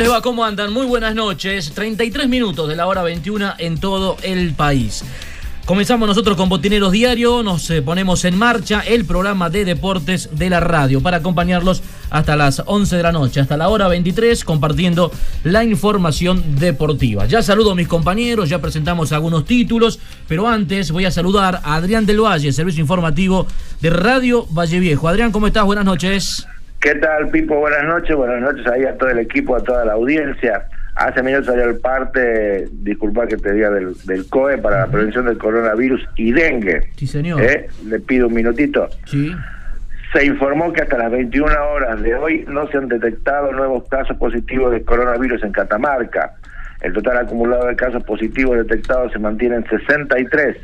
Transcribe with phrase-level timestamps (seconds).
[0.00, 0.22] Les va?
[0.22, 0.72] ¿Cómo andan?
[0.72, 1.72] Muy buenas noches.
[1.74, 5.04] 33 minutos de la hora 21 en todo el país.
[5.66, 10.48] Comenzamos nosotros con Botineros Diario, nos eh, ponemos en marcha el programa de deportes de
[10.48, 15.12] la radio para acompañarlos hasta las 11 de la noche, hasta la hora 23, compartiendo
[15.44, 17.26] la información deportiva.
[17.26, 21.74] Ya saludo a mis compañeros, ya presentamos algunos títulos, pero antes voy a saludar a
[21.74, 23.46] Adrián del Valle, servicio informativo
[23.82, 25.08] de Radio Valle Viejo.
[25.08, 25.66] Adrián, ¿cómo estás?
[25.66, 26.46] Buenas noches.
[26.80, 27.56] ¿Qué tal, Pipo?
[27.56, 30.64] Buenas noches, buenas noches ahí a todo el equipo, a toda la audiencia.
[30.96, 35.26] Hace minutos salió el parte, disculpa que te diga, del, del COE para la prevención
[35.26, 36.90] del coronavirus y dengue.
[36.96, 37.42] Sí, señor.
[37.42, 37.68] ¿Eh?
[37.84, 38.88] Le pido un minutito.
[39.04, 39.30] Sí.
[40.14, 44.16] Se informó que hasta las 21 horas de hoy no se han detectado nuevos casos
[44.16, 46.32] positivos de coronavirus en Catamarca.
[46.80, 50.56] El total acumulado de casos positivos detectados se mantiene en 63.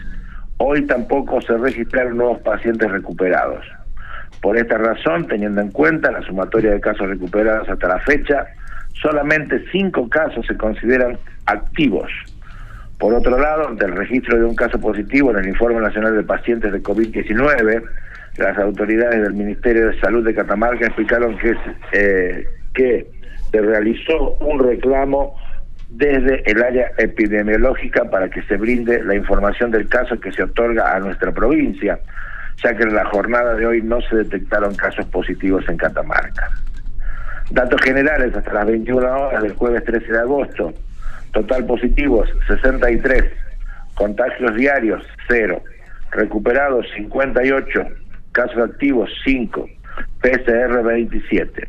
[0.56, 3.66] Hoy tampoco se registraron nuevos pacientes recuperados.
[4.47, 8.47] Por esta razón, teniendo en cuenta la sumatoria de casos recuperados hasta la fecha,
[8.93, 12.09] solamente cinco casos se consideran activos.
[12.97, 16.71] Por otro lado, del registro de un caso positivo en el Informe Nacional de Pacientes
[16.71, 17.83] de COVID-19,
[18.37, 21.56] las autoridades del Ministerio de Salud de Catamarca explicaron que,
[21.91, 23.11] eh, que
[23.51, 25.35] se realizó un reclamo
[25.89, 30.95] desde el área epidemiológica para que se brinde la información del caso que se otorga
[30.95, 31.99] a nuestra provincia
[32.62, 36.50] ya que en la jornada de hoy no se detectaron casos positivos en Catamarca.
[37.50, 40.75] Datos generales hasta las 21 horas del jueves 13 de agosto.
[41.33, 43.25] Total positivos 63.
[43.94, 45.62] Contagios diarios 0.
[46.11, 47.87] Recuperados 58.
[48.33, 49.69] Casos activos 5.
[50.21, 51.69] PCR 27.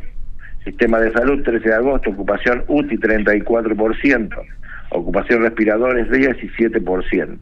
[0.64, 2.10] Sistema de salud 13 de agosto.
[2.10, 4.36] Ocupación UTI 34%.
[4.90, 7.40] Ocupación respiradores 17%.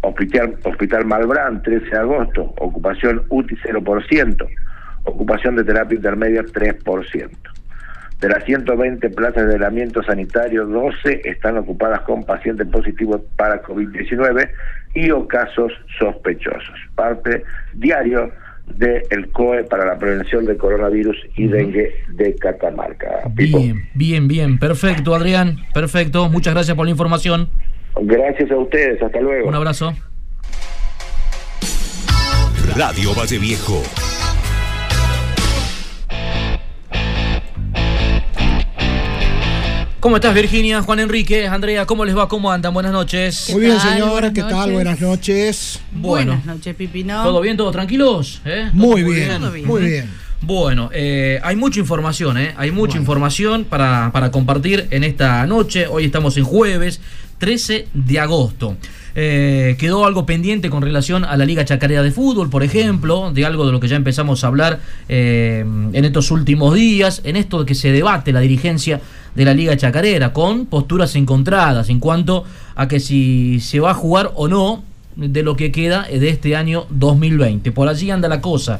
[0.00, 4.48] Hospital, Hospital Malbrán, 13 de agosto, ocupación UTI 0%,
[5.04, 7.30] ocupación de terapia intermedia 3%.
[8.20, 14.50] De las 120 plazas de aislamiento sanitario, 12 están ocupadas con pacientes positivos para COVID-19
[14.94, 16.74] y o casos sospechosos.
[16.96, 17.44] Parte
[17.74, 18.32] diario
[18.74, 23.08] del COE para la prevención de coronavirus y dengue de Catamarca.
[23.30, 26.28] Bien, bien, bien, perfecto, Adrián, perfecto.
[26.28, 27.48] Muchas gracias por la información.
[28.02, 29.48] Gracias a ustedes, hasta luego.
[29.48, 29.92] Un abrazo.
[32.76, 33.82] Radio Valle Viejo.
[40.00, 40.80] ¿Cómo estás, Virginia?
[40.82, 42.28] Juan Enrique, Andrea, ¿cómo les va?
[42.28, 42.72] ¿Cómo andan?
[42.72, 43.50] Buenas noches.
[43.50, 43.90] Muy bien, tal?
[43.92, 44.10] señor.
[44.10, 44.72] Buenas ¿Qué tal?
[44.72, 45.80] Buenas noches.
[45.90, 47.22] Bueno, Buenas noches, Pipino.
[47.24, 47.56] ¿todo bien?
[47.56, 48.40] ¿Todo tranquilos?
[48.44, 48.70] ¿Eh?
[48.72, 49.66] Muy ¿Todo bien, Todo bien.
[49.66, 50.10] muy bien.
[50.40, 52.54] Bueno, eh, hay mucha información, ¿eh?
[52.56, 55.88] Hay mucha información para, para compartir en esta noche.
[55.88, 57.00] Hoy estamos en jueves
[57.38, 58.76] 13 de agosto.
[59.14, 63.44] Eh, quedó algo pendiente con relación a la Liga Chacarera de Fútbol, por ejemplo, de
[63.44, 67.60] algo de lo que ya empezamos a hablar eh, en estos últimos días, en esto
[67.60, 69.00] de que se debate la dirigencia
[69.34, 72.44] de la Liga Chacarera, con posturas encontradas en cuanto
[72.76, 74.84] a que si se va a jugar o no
[75.16, 77.72] de lo que queda de este año 2020.
[77.72, 78.78] Por allí anda la cosa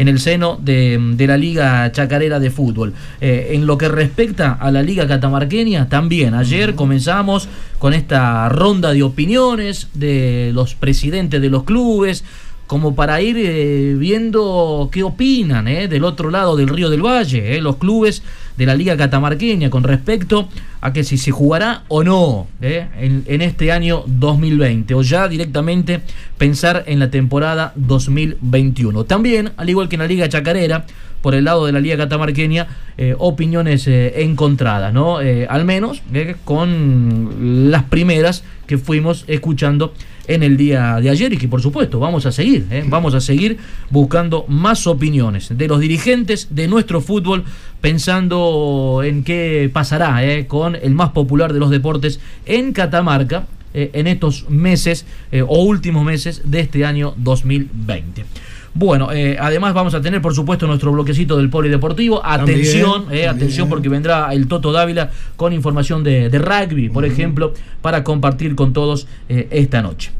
[0.00, 2.94] en el seno de, de la Liga Chacarera de Fútbol.
[3.20, 7.48] Eh, en lo que respecta a la Liga Catamarqueña, también ayer comenzamos
[7.78, 12.24] con esta ronda de opiniones de los presidentes de los clubes,
[12.66, 17.60] como para ir eh, viendo qué opinan eh, del otro lado del Río del Valle,
[17.60, 18.22] los clubes
[18.56, 20.48] de la Liga Catamarqueña con respecto
[20.80, 25.28] a que si se jugará o no eh, en, en este año 2020 o ya
[25.28, 26.00] directamente
[26.38, 29.04] pensar en la temporada 2021.
[29.04, 30.86] También, al igual que en la Liga Chacarera,
[31.22, 35.20] por el lado de la Liga Catamarqueña eh, opiniones eh, encontradas, ¿no?
[35.20, 36.02] Eh, al menos
[36.44, 39.94] con las primeras que fuimos escuchando
[40.26, 43.58] en el día de ayer y que por supuesto vamos a seguir, vamos a seguir
[43.90, 47.44] buscando más opiniones de los dirigentes de nuestro fútbol
[47.80, 54.48] pensando en qué pasará con el más popular de los deportes en Catamarca en estos
[54.50, 55.04] meses
[55.48, 58.24] o últimos meses de este año 2020.
[58.72, 62.24] Bueno, eh, además vamos a tener, por supuesto, nuestro bloquecito del polideportivo.
[62.24, 67.52] Atención, eh, atención, porque vendrá el Toto Dávila con información de, rugby, por ejemplo,
[67.82, 70.12] para compartir con todos eh, esta noche.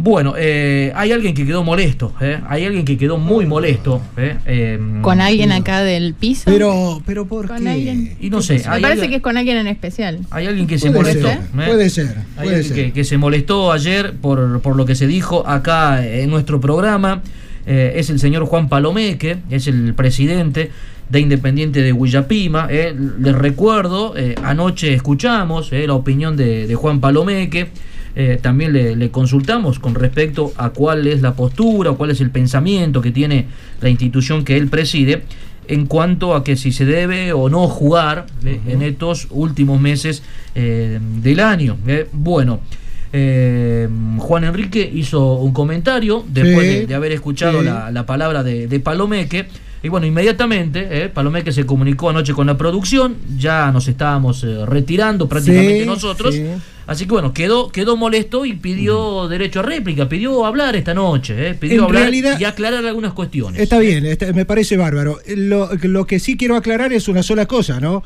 [0.00, 2.12] Bueno, hay alguien que quedó molesto,
[2.46, 4.00] hay alguien que quedó muy molesto.
[4.46, 6.42] Em, ¿Con alguien acá del piso?
[6.44, 8.16] Pero, pero ¿por ¿Con Alguien?
[8.20, 8.62] Y no sé.
[8.70, 10.20] Me parece que es con alguien en especial.
[10.30, 11.28] Hay alguien que se molestó.
[11.52, 12.14] Puede ser.
[12.36, 16.60] Hay alguien Que, se molestó ayer por, por lo que se dijo acá en nuestro
[16.60, 17.22] programa.
[17.70, 20.70] Eh, es el señor Juan Palomeque, es el presidente
[21.10, 22.66] de Independiente de Huillapima.
[22.70, 22.96] Eh.
[23.20, 27.68] Les recuerdo, eh, anoche escuchamos la opinión de, Juan Palomeque.
[28.40, 33.12] también le, consultamos con respecto a cuál es la postura, cuál es el pensamiento que
[33.12, 33.46] tiene
[33.82, 35.22] la institución que él preside
[35.68, 40.22] en cuanto a que si se debe o no jugar en estos últimos meses
[40.54, 41.76] del año.
[42.12, 42.60] bueno.
[43.12, 43.88] Eh,
[44.18, 49.46] Juan Enrique hizo un comentario después de, haber escuchado la, palabra de, Palomeque.
[49.80, 54.66] Y bueno, inmediatamente eh, Palomeque se comunicó anoche con la producción, ya nos estábamos eh,
[54.66, 56.34] retirando prácticamente nosotros.
[56.88, 59.28] Así que bueno, quedó, quedó molesto y pidió mm.
[59.28, 63.60] derecho a réplica, pidió hablar esta noche, pidió hablar y aclarar algunas cuestiones.
[63.60, 64.04] Está bien,
[64.34, 65.20] me parece bárbaro.
[65.36, 68.02] Lo, lo que sí quiero aclarar es una sola cosa, ¿no?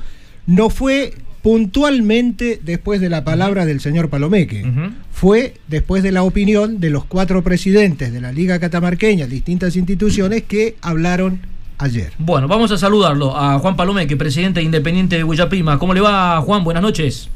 [0.47, 4.65] No fue puntualmente después de la palabra del señor Palomeque.
[5.11, 10.45] Fue después de la opinión de los cuatro presidentes de la Liga Catamarqueña, distintas instituciones,
[10.45, 11.41] que hablaron
[11.79, 12.13] ayer.
[12.19, 15.79] Bueno, vamos a saludarlo a Juan Palomeque, presidente independiente de Huillapima.
[15.79, 16.63] ¿Cómo le va, Juan?
[16.63, 17.29] Buenas noches.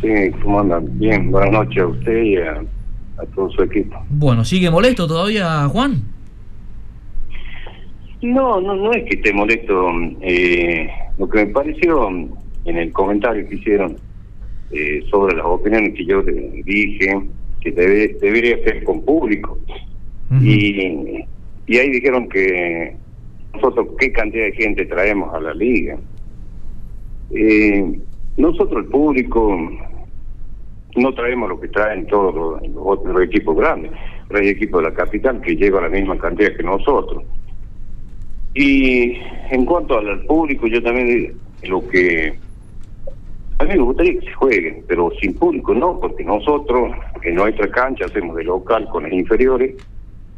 [0.00, 0.08] Sí,
[0.42, 0.86] ¿cómo andan?
[0.98, 2.62] Bien, buenas noches a usted y a,
[3.34, 3.96] todo su equipo.
[4.10, 6.02] Bueno, ¿sigue molesto todavía, Juan?
[8.22, 9.88] No, no, no es que esté molesto.
[10.20, 12.08] Eh, lo que me pareció
[12.64, 13.96] en el comentario que hicieron
[14.70, 17.20] eh, sobre las opiniones que yo dije
[17.60, 19.58] que debe, debería ser con público.
[20.40, 21.24] y,
[21.66, 22.96] y ahí dijeron que
[23.54, 25.96] nosotros qué cantidad de gente traemos a la liga.
[27.30, 27.98] Eh,
[28.36, 29.56] nosotros el público
[30.96, 33.92] no traemos lo que traen todos los, otros equipos grandes,
[34.28, 37.24] pero hay equipos de la capital que llevan la misma cantidad que nosotros.
[38.54, 39.16] Y
[39.50, 41.34] en cuanto al público, yo también
[41.64, 42.34] lo que
[43.64, 47.70] a mí me gustaría que se jueguen, pero sin público no, porque nosotros en nuestra
[47.70, 49.74] cancha hacemos de local con las inferiores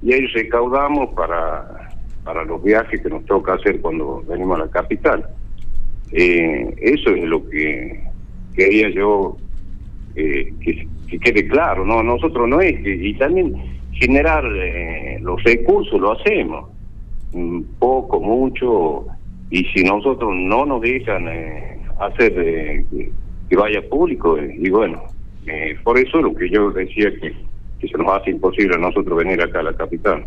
[0.02, 1.90] y ahí recaudamos para,
[2.24, 5.26] para los viajes que nos toca hacer cuando venimos a la capital.
[6.12, 8.00] Eh, eso es lo que
[8.54, 9.36] quería yo
[10.14, 12.02] eh, que, quede claro, ¿no?
[12.02, 13.54] Nosotros no es y también
[13.92, 16.70] generar eh, los recursos lo hacemos,
[17.78, 19.06] poco, mucho,
[19.50, 21.28] y si nosotros no nos dejan
[22.00, 22.84] hacer eh,
[23.48, 25.02] que vaya público eh, y bueno,
[25.46, 27.34] eh, por eso lo que yo decía que,
[27.80, 30.26] se nos hace imposible a nosotros venir acá a la capital.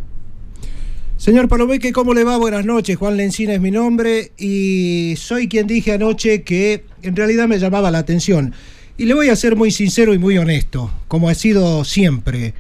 [1.18, 2.38] Señor Palomeque, ¿cómo le va?
[2.38, 2.95] Buenas noches.
[2.95, 7.92] Juan Lencina es mi nombre y soy quien dije anoche que en realidad me llamaba
[7.92, 8.54] la atención.
[8.97, 12.54] Y le voy a ser muy sincero y muy honesto, como ha sido siempre.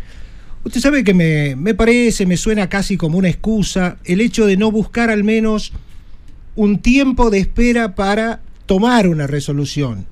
[0.65, 4.57] Usted sabe que me, me parece, me suena casi como una excusa el hecho de
[4.57, 5.71] no buscar al menos
[6.55, 10.05] un tiempo de espera para tomar una resolución.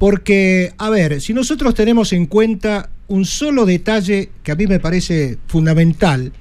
[0.00, 4.80] Porque, a ver, si nosotros tenemos en cuenta un solo detalle que a mí me
[4.80, 6.32] parece fundamental,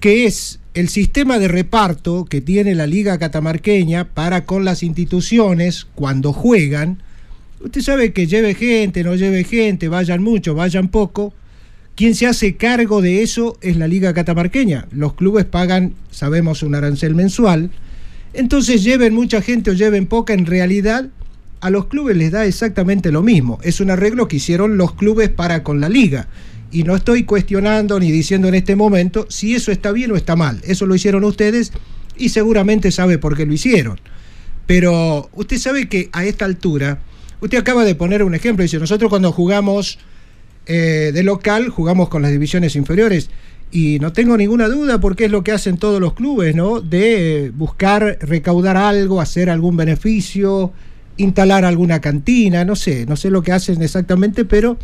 [0.00, 5.86] que es el sistema de reparto que tiene la Liga Catamarqueña para con las instituciones
[5.94, 7.04] cuando juegan,
[7.60, 11.32] usted sabe que lleve gente, no lleve gente, vayan mucho, vayan poco,
[11.94, 14.88] quien se hace cargo de eso es la Liga Catamarqueña.
[14.90, 17.70] Los clubes pagan, sabemos, un arancel mensual,
[18.32, 21.08] entonces lleven mucha gente o lleven poca, en realidad
[21.60, 23.58] a los clubes les da exactamente lo mismo.
[23.62, 26.26] Es un arreglo que hicieron los clubes para con la liga.
[26.72, 30.34] Y no estoy cuestionando ni diciendo en este momento si eso está bien o está
[30.34, 30.60] mal.
[30.64, 31.72] Eso lo hicieron ustedes
[32.16, 34.00] y seguramente sabe por qué lo hicieron.
[34.66, 37.00] Pero usted sabe que a esta altura,
[37.40, 39.98] usted acaba de poner un ejemplo, dice, nosotros cuando jugamos
[40.66, 43.30] eh, de local, jugamos con las divisiones inferiores
[43.72, 46.82] y no tengo ninguna duda porque es lo que hacen todos los clubes, ¿no?
[46.82, 50.72] De buscar recaudar algo, hacer algún beneficio,
[51.16, 54.76] instalar alguna cantina, no sé, no sé lo que hacen exactamente, pero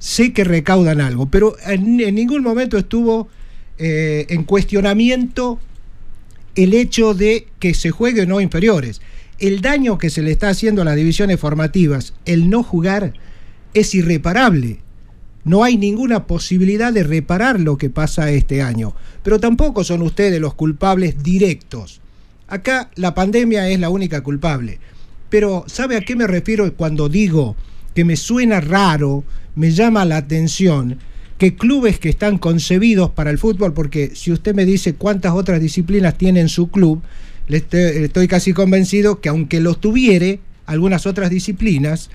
[0.00, 1.26] sé que recaudan algo.
[1.26, 3.28] Pero en, ningún momento estuvo
[3.78, 5.60] eh, en cuestionamiento
[6.56, 9.00] el hecho de que se juegue o no inferiores.
[9.38, 13.14] El daño que se le está haciendo a las divisiones formativas, el no jugar,
[13.74, 14.83] es irreparable.
[15.44, 18.94] No hay ninguna posibilidad de reparar lo que pasa este año.
[19.22, 22.00] Pero tampoco son ustedes los culpables directos.
[22.48, 24.78] Acá la pandemia es la única culpable.
[25.28, 27.56] Pero ¿sabe a qué me refiero cuando digo
[27.94, 29.24] que me suena raro,
[29.54, 30.98] me llama la atención?
[31.38, 35.60] que clubes que están concebidos para el fútbol, porque si usted me dice cuántas otras
[35.60, 37.02] disciplinas tiene en su club,
[37.48, 42.10] le estoy, casi convencido que aunque los tuviere, algunas otras disciplinas,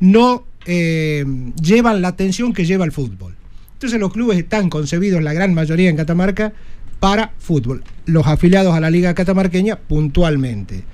[0.00, 1.24] no eh,
[1.62, 3.34] llevan la atención que lleva el fútbol.
[3.72, 6.52] Entonces los clubes están concebidos, la gran mayoría en Catamarca,
[7.00, 7.82] para fútbol.
[8.04, 10.84] Los afiliados a la Liga Catamarqueña puntualmente.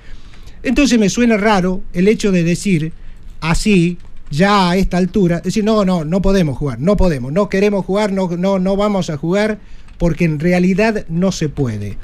[0.63, 2.93] Entonces me suena raro el hecho de decir
[3.41, 3.97] así,
[4.31, 8.13] ya a esta altura, decir, no, no, no podemos jugar, no podemos, no queremos jugar,
[8.13, 9.59] no, no, no vamos a jugar,
[9.97, 11.97] porque en realidad no se puede.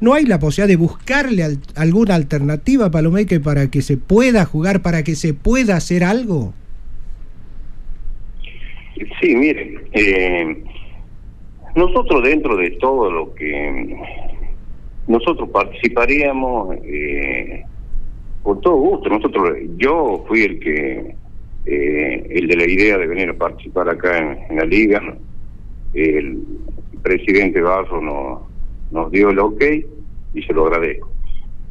[0.00, 5.02] ¿No hay la posibilidad de buscarle alguna alternativa Palomeque para que se pueda jugar, para
[5.02, 6.52] que se pueda hacer algo?
[9.20, 10.62] Sí, miren, eh,
[11.74, 13.96] nosotros dentro de todo lo que
[15.06, 17.64] nosotros participaríamos eh,
[18.42, 19.08] por todo gusto.
[19.08, 21.14] Nosotros, yo fui el que
[21.66, 25.00] eh, el de la idea de venir a participar acá en, la liga.
[25.94, 26.42] El
[27.02, 28.40] presidente Barro nos,
[28.90, 29.62] nos dio el ok
[30.34, 31.10] y se lo agradezco.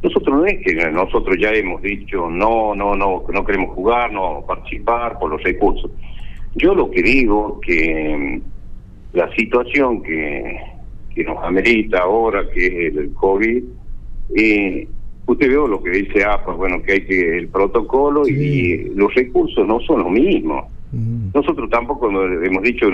[0.02, 4.44] Nosotros no es que nosotros ya hemos dicho no, no, no, no queremos jugar, no
[4.48, 5.92] participar por los recursos.
[6.56, 10.60] Yo lo que digo que mm, la situación que,
[11.14, 13.64] que nos amerita ahora, que es el COVID,
[14.36, 14.88] eh,
[15.26, 19.68] usted veo lo que dice APA, bueno, que hay que el protocolo y los recursos
[19.68, 20.66] no son los mismos.
[20.92, 21.30] Mm.
[21.34, 22.88] Nosotros tampoco hemos dicho,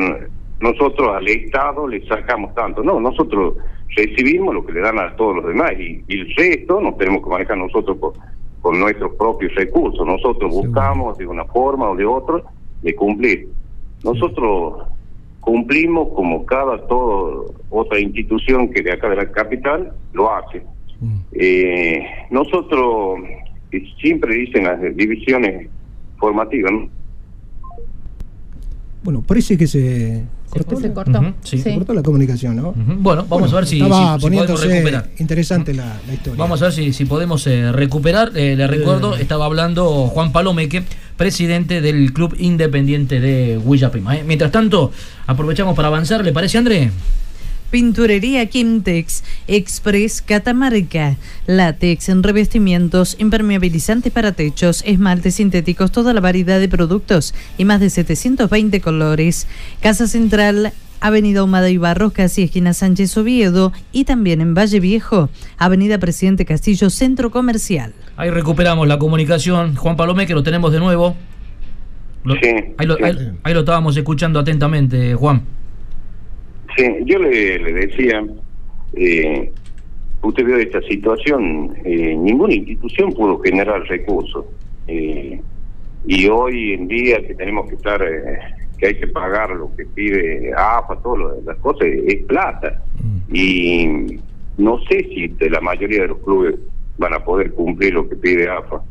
[0.60, 3.56] nosotros al Estado le sacamos tanto, no, nosotros
[3.96, 7.30] recibimos lo que le dan a todos los demás y, el resto nos tenemos que
[7.30, 8.14] manejar nosotros con,
[8.80, 10.06] nuestros propios recursos.
[10.08, 12.42] Nosotros buscamos de una forma o de otra
[12.86, 13.50] de cumplir.
[14.06, 14.88] Nosotros
[15.42, 20.64] cumplimos como cada todo, otra institución que de acá de la capital lo hace
[21.34, 22.00] eh,
[22.32, 23.20] nosotros,
[24.02, 25.68] siempre dicen las divisiones
[26.18, 26.72] formativas,
[29.04, 31.34] Bueno, parece que se cortó, se cortó.
[31.44, 32.74] Se cortó la comunicación, ¿no?
[32.76, 35.10] Bueno, vamos a ver si, estaba poniéndose recuperar.
[35.20, 36.40] Interesante la, historia.
[36.40, 38.32] Vamos a ver si, si podemos eh, recuperar.
[38.36, 40.84] Eh, le recuerdo, estaba hablando Juan Palomeque,
[41.18, 43.92] presidente del Club Independiente de Huilla
[44.26, 44.92] Mientras tanto,
[45.28, 46.24] aprovechamos para avanzar.
[46.24, 46.92] ¿Le parece, André?
[47.72, 51.18] Pinturería Quintex, Express Catamarca,
[51.48, 57.80] látex en revestimientos, impermeabilizantes para techos, esmaltes sintéticos, toda la variedad de productos y más
[57.80, 59.48] de 720 colores.
[59.82, 65.30] Casa Central, Avenida Humada y Barros, casi esquina Sánchez Oviedo y también en Valle Viejo,
[65.58, 67.94] Avenida Presidente Castillo, Centro Comercial.
[68.18, 69.76] Ahí recuperamos la comunicación.
[69.76, 71.16] Juan Palomé, que lo tenemos de nuevo.
[72.78, 72.88] ahí,
[73.54, 75.42] lo, estábamos escuchando atentamente, Juan.
[76.78, 78.24] Sí, yo le, decía,
[78.94, 79.52] eh,
[80.22, 84.46] usted vio esta situación, eh, ninguna institución pudo generar recursos.
[84.88, 85.42] Eh,
[86.08, 88.00] y hoy en día que tenemos que estar,
[88.78, 92.82] que hay que pagar lo que pide AFA, todas las cosas, es plata.
[93.02, 93.36] Mm.
[93.36, 94.20] Y
[94.58, 96.56] no sé si de la mayoría de los clubes
[96.98, 98.82] van a poder cumplir lo que pide AFA.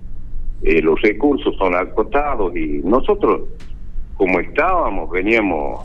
[0.62, 3.48] los recursos son acotados y nosotros,
[4.16, 5.80] como estábamos, veníamos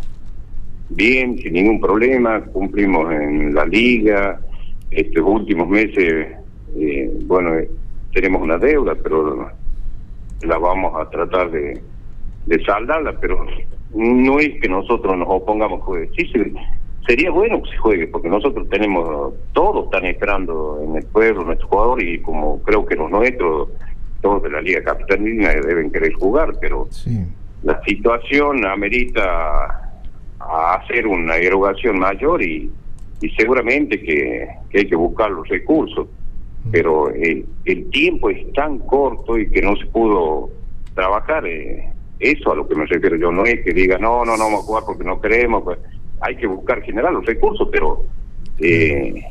[0.89, 4.39] bien, sin ningún problema, cumplimos en la liga,
[4.91, 6.27] estos últimos meses,
[6.75, 7.69] eh, bueno, eh,
[8.13, 9.49] tenemos una deuda, pero
[10.41, 11.81] la vamos a tratar de,
[12.65, 13.45] saldarla, pero
[13.93, 16.09] no es que nosotros nos opongamos juegue.
[16.17, 16.31] Sí,
[17.07, 21.69] sería bueno que se juegue, porque nosotros tenemos, todos están esperando en el pueblo, nuestros
[21.69, 23.69] jugadores, y como creo que los nuestros,
[24.21, 26.87] todos de la Liga Capitalina deben querer jugar, pero
[27.63, 29.91] la situación amerita
[30.39, 32.71] a hacer una erogación mayor y,
[33.21, 36.07] y seguramente que, hay que buscar los recursos.
[36.71, 40.49] Pero el, el, tiempo es tan corto y que no se pudo
[40.93, 41.47] trabajar.
[41.47, 41.89] Eh,
[42.19, 43.31] eso a lo que me refiero yo.
[43.31, 45.63] No es que diga, no, no, no vamos a jugar porque no queremos.
[45.63, 45.79] Pues,
[46.21, 48.05] hay que buscar generar los recursos, pero
[48.59, 49.23] eh,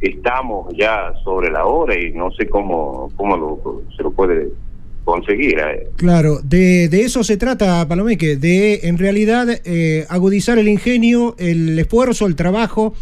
[0.00, 4.48] estamos ya sobre la hora y no sé cómo, cómo se lo puede
[5.04, 5.58] conseguir.
[5.58, 5.88] Eh.
[5.96, 11.78] Claro, de, de, eso se trata, Palomeque, de en realidad eh, agudizar el ingenio, el
[11.78, 12.94] esfuerzo, el trabajo,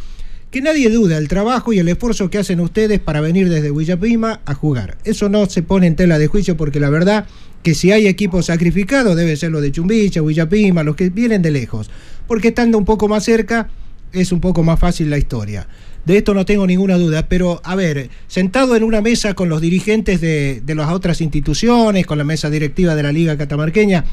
[0.51, 4.41] que nadie duda, el trabajo y el esfuerzo que hacen ustedes para venir desde Villapima
[4.45, 4.97] a jugar.
[5.05, 7.27] Eso no se pone en tela de juicio porque la verdad
[7.63, 11.51] que si hay equipos sacrificados debe ser lo de Chumbicha, Villapima, los que vienen de
[11.51, 11.91] lejos,
[12.27, 13.69] porque estando un poco más cerca
[14.13, 15.67] es un poco más fácil la historia.
[16.05, 19.61] de esto no tengo ninguna duda, pero a ver, sentado en una mesa con los
[19.61, 24.05] dirigentes de, de las otras instituciones, con la mesa directiva de la Liga Catamarqueña,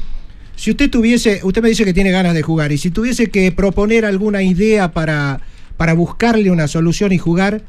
[0.54, 3.50] si usted tuviese, usted me dice que tiene ganas de jugar, y si tuviese que
[3.52, 5.40] proponer alguna idea para,
[5.76, 7.62] para buscarle una solución y jugar,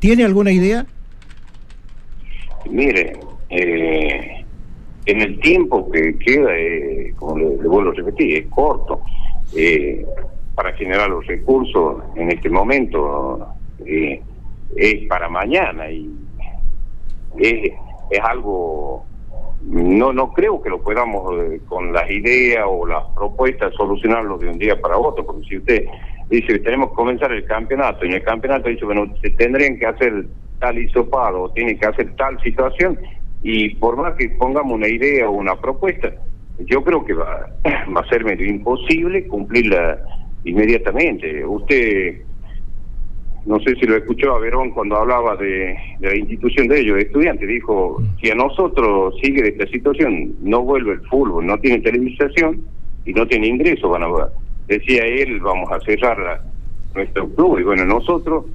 [0.00, 0.84] ¿tiene alguna idea?
[2.68, 3.12] Mire,
[3.48, 4.41] eh,
[5.06, 9.02] en el tiempo que queda, eh, como le, vuelvo a repetir, es corto.
[9.54, 10.06] Eh,
[10.54, 13.46] para generar los recursos en este momento
[13.86, 14.22] eh,
[14.76, 16.10] es para mañana y
[17.38, 17.72] es,
[18.10, 19.06] es algo
[19.62, 24.48] no no creo que lo podamos eh, con las ideas o las propuestas solucionarlo de
[24.48, 25.86] un día para otro porque si usted
[26.28, 29.86] dice tenemos que comenzar el campeonato y en el campeonato dice bueno se tendrían que
[29.86, 30.26] hacer
[30.58, 32.98] tal hisopado o tiene que hacer tal situación
[33.42, 36.12] y por más que pongamos una idea o una propuesta
[36.66, 37.48] yo creo que va,
[37.96, 39.98] va a ser medio imposible cumplirla
[40.44, 41.44] inmediatamente.
[41.44, 42.22] Usted,
[43.46, 47.02] no sé si lo escuchó a Verón cuando hablaba de, la institución de ellos, de
[47.02, 48.20] estudiantes, dijo, mm.
[48.20, 52.62] si a nosotros sigue esta situación, no vuelve el fútbol, no tiene televisación
[53.04, 54.08] y no tiene ingreso, van a
[54.68, 56.42] decía él, vamos a cerrar
[56.94, 57.58] nuestro club.
[57.58, 58.46] Y bueno, nosotros,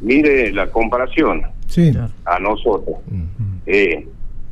[0.00, 1.42] mire la comparación
[2.24, 2.96] a nosotros.
[3.66, 4.06] Eh,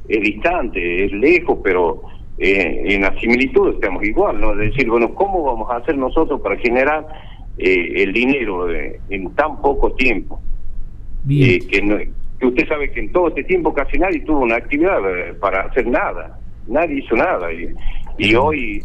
[0.09, 2.03] es distante, es lejos, pero
[2.39, 4.53] eh, en la similitud estamos igual, ¿no?
[4.53, 7.07] Es decir, bueno, ¿cómo vamos a hacer nosotros para generar
[7.59, 10.41] eh, el dinero en tan poco tiempo?
[11.29, 14.99] Eh, que, que usted sabe que en todo este tiempo casi nadie tuvo una actividad
[15.41, 17.53] para hacer nada, nadie hizo nada.
[17.53, 17.69] Y,
[18.19, 18.83] y hoy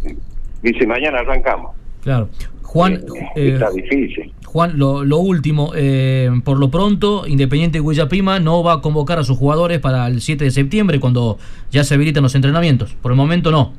[0.61, 1.75] dice, mañana arrancamos.
[2.01, 2.29] Claro.
[2.63, 3.03] Juan,
[3.35, 4.31] está difícil.
[4.49, 9.23] Juan, lo, lo último, eh, por lo pronto, Independiente Guillapima no va a convocar a
[9.23, 11.37] sus jugadores para el 7 de septiembre, cuando
[11.69, 12.95] ya se habilitan los entrenamientos.
[12.95, 13.73] Por el momento no.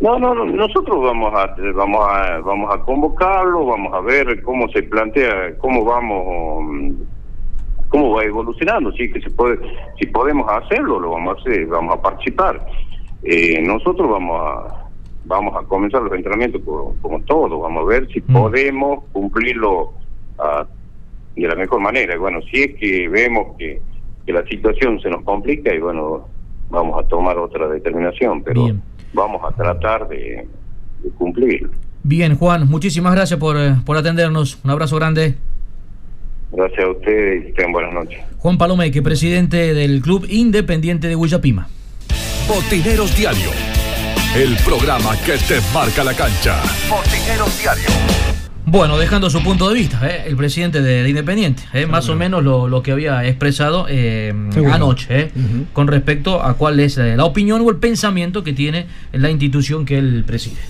[0.00, 4.66] No, no, no, nosotros vamos a vamos a vamos a convocarlo, vamos a ver cómo
[4.70, 6.96] se plantea, cómo vamos
[7.88, 9.58] cómo va evolucionando, sí que se puede
[9.98, 12.66] si podemos hacerlo, lo vamos a hacer, vamos a participar.
[13.22, 14.89] Eh, nosotros vamos a
[15.24, 18.32] vamos a comenzar los entrenamientos como, todo, vamos a ver si mm.
[18.32, 19.92] podemos cumplirlo
[20.38, 20.66] ah,
[21.36, 22.14] de la mejor manera.
[22.14, 23.80] Y bueno, si es que vemos que,
[24.26, 26.28] la situación se nos complica, y bueno,
[26.70, 28.68] vamos a tomar otra determinación, pero
[29.12, 30.46] vamos a tratar de,
[31.18, 31.68] cumplir.
[32.04, 34.60] Bien, Juan, muchísimas gracias por, eh, por atendernos.
[34.62, 35.34] Un abrazo grande.
[36.52, 38.20] Gracias a ustedes y tengan buenas noches.
[38.38, 41.66] Juan Palomeque, presidente del Club Independiente de Huillapima.
[42.46, 43.79] Botineros Diario
[44.34, 46.62] el programa que te marca la cancha.
[46.88, 47.84] Botineros Diario.
[48.64, 50.22] Bueno, dejando su punto de vista, ¿eh?
[50.26, 51.86] el presidente de, Independiente, ¿eh?
[51.86, 54.32] más o menos lo, que había expresado eh,
[54.70, 55.32] anoche
[55.72, 59.98] con respecto a cuál es la opinión o el pensamiento que tiene la institución que
[59.98, 60.60] él preside.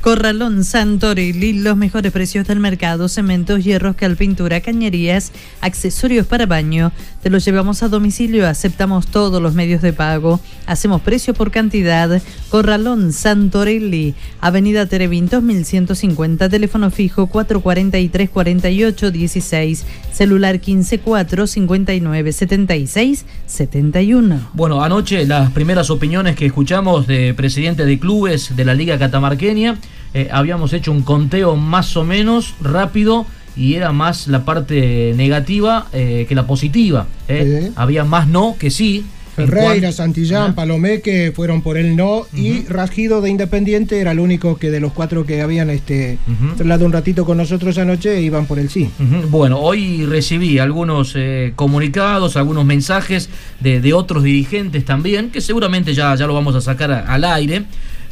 [0.00, 6.92] Corralón Santorelli, los mejores precios del mercado, cementos, hierros, cal, pintura, cañerías, accesorios para baño.
[7.22, 12.22] Te los llevamos a domicilio, aceptamos todos los medios de pago, hacemos precio por cantidad.
[12.48, 24.50] Corralón Santorelli, Avenida Terevin 1150, teléfono fijo 443 48 16, celular 154 59 76 71.
[24.54, 29.76] Bueno, anoche las primeras opiniones que escuchamos de presidente de clubes de la Liga Catamarqueña
[30.14, 35.86] eh, habíamos hecho un conteo más o menos rápido y era más la parte negativa
[35.92, 37.06] eh, que la positiva.
[37.28, 37.70] Eh.
[37.76, 39.04] Había más no que sí.
[39.36, 44.56] Ferreira, Santillán, Palomé que fueron por el no y Rajido de Independiente era el único
[44.56, 48.58] que de los cuatro que habían este uh un ratito con nosotros anoche iban por
[48.58, 48.90] el sí.
[49.30, 51.14] Bueno, hoy recibí algunos
[51.54, 56.90] comunicados, algunos mensajes de, otros dirigentes también, que seguramente ya, ya lo vamos a sacar
[56.90, 57.64] al aire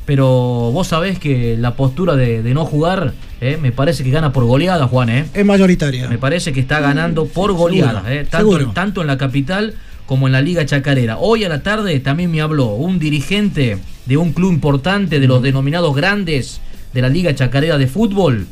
[0.06, 4.44] pero vos sabés que la postura de, no jugar eh, me parece que gana por
[4.44, 5.10] goleada, Juan.
[5.10, 5.26] Eh.
[5.34, 6.08] Es mayoritaria.
[6.08, 9.74] Me parece que está ganando por goleada, eh, tanto, tanto en la capital
[10.06, 11.18] como en la Liga Chacarera.
[11.18, 15.42] Hoy a la tarde también me habló un dirigente de un club importante, de los
[15.42, 16.60] denominados grandes
[16.94, 18.46] de la Liga Chacarera de fútbol,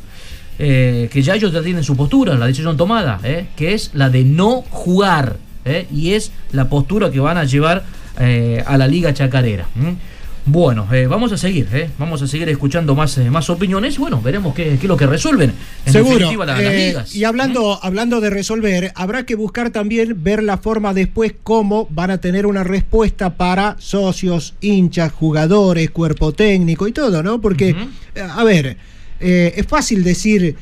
[0.57, 3.21] que ya ellos ya tienen su postura, la decisión tomada,
[3.55, 5.37] que es la de no jugar.
[5.91, 7.85] y es la postura que van a llevar
[8.17, 9.65] a la Liga Chacarera.
[10.47, 13.97] Bueno, eh, vamos a seguir, eh, vamos a seguir escuchando más, eh, más opiniones.
[13.97, 15.51] Bueno, veremos qué, es lo que resuelven.
[15.87, 16.29] En Seguro.
[17.13, 22.11] y hablando, hablando de resolver, habrá que buscar también ver la forma después cómo van
[22.11, 27.41] a tener una respuesta para socios, hinchas, jugadores, cuerpo técnico y todo, ¿no?
[27.41, 27.75] Porque,
[28.15, 28.77] a ver,
[29.19, 30.55] es fácil decir,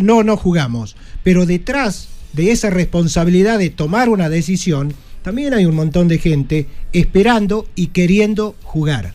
[0.00, 5.74] no, no jugamos, pero detrás de esa responsabilidad de tomar una decisión, también hay un
[5.74, 9.12] montón de gente esperando y queriendo jugar.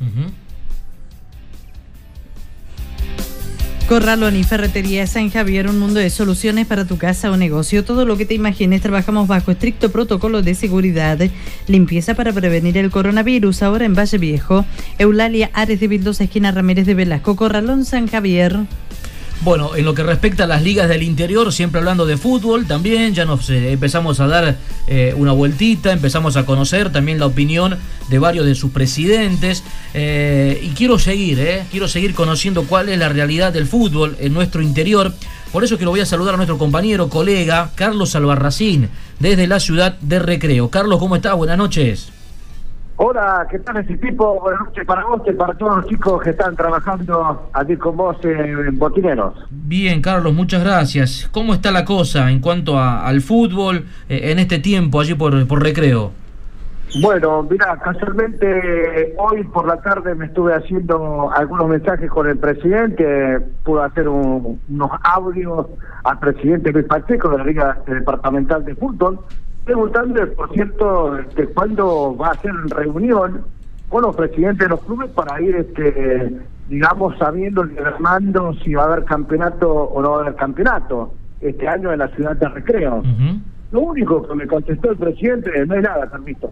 [3.88, 7.86] Corralón y Ferretería San Javier, un mundo de soluciones para tu casa o negocio.
[7.86, 11.18] Todo lo que te imagines, trabajamos bajo estricto protocolo de seguridad.
[11.68, 13.64] Limpieza para prevenir el coronavirus.
[13.64, 14.66] Ahora en Valle Viejo,
[14.98, 18.58] Eulalia Ares de Vildosa, esquina Ramírez de Velasco, Corralón San Javier.
[19.42, 23.14] Bueno, en lo que respecta a las ligas del interior, siempre hablando de fútbol también,
[23.14, 27.78] ya nos eh, empezamos a dar eh, una vueltita, empezamos a conocer también la opinión
[28.10, 33.10] de varios de sus presidentes eh, y quiero seguir, quiero seguir conociendo cuál es la
[33.10, 35.14] realidad del fútbol en nuestro interior.
[35.52, 39.60] Por eso que lo voy a saludar a nuestro compañero, colega, Carlos Albarracín, desde la
[39.60, 40.70] ciudad de Recreo.
[40.70, 41.36] Carlos, ¿cómo estás?
[41.36, 42.17] Buenas noches.
[43.00, 44.40] Hola, ¿qué tal ese tipo?
[44.42, 48.18] Buenas noches para vos y para todos los chicos que están trabajando allí con vos
[48.24, 49.36] en Botineros.
[49.52, 51.30] Bien, Carlos, muchas gracias.
[51.32, 55.62] ¿Cómo está la cosa en cuanto al fútbol eh, en este tiempo allí por, por
[55.62, 56.12] recreo?
[57.00, 63.40] Bueno, mira, casualmente hoy por la tarde me estuve haciendo algunos mensajes con el presidente,
[63.64, 65.68] pude hacer unos audios
[66.04, 69.20] al presidente Luis Pacheco de la Liga Departamental de Fútbol,
[69.68, 73.42] preguntando, por cierto, este, cuándo va a ser reunión
[73.90, 76.38] con los presidentes de los clubes para ir, este,
[76.70, 77.66] digamos, sabiendo,
[78.00, 82.00] mando si va a haber campeonato o no va a haber campeonato este año en
[82.00, 83.04] la ciudad de Recreo.
[83.72, 86.50] Lo único que me contestó el presidente no es nada, permiso.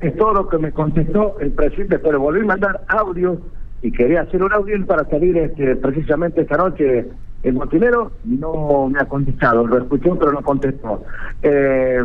[0.00, 3.40] Es todo lo que me contestó el presidente, pero volví a mandar audio
[3.82, 7.06] y quería hacer un audio para salir este, precisamente esta noche
[7.42, 11.02] el motinero no me ha contestado, lo escuché pero no contestó.
[11.42, 12.00] Eh,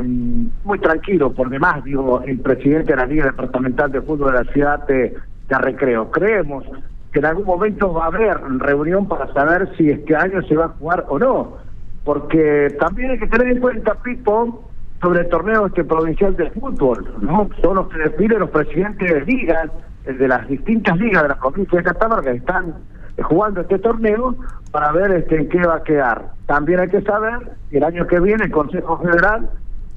[0.63, 4.51] muy tranquilo, por demás, digo, el presidente de la Liga Departamental de Fútbol de la
[4.51, 5.15] ciudad de,
[5.49, 6.11] Recreo.
[6.11, 6.65] Creemos
[7.13, 10.65] que en algún momento va a haber reunión para saber si este año se va
[10.65, 11.57] a jugar o no.
[12.03, 14.67] Porque también hay que tener en cuenta, Pipo,
[15.01, 17.49] sobre el torneo este provincial de fútbol, ¿no?
[17.61, 19.69] Son los que definen los presidentes de ligas,
[20.13, 22.75] de las distintas ligas de la provincia de Catamarca, que están
[23.23, 24.35] jugando este torneo
[24.71, 26.31] para ver este, en qué va a quedar.
[26.45, 29.49] También hay que saber que el año que viene el Consejo Federal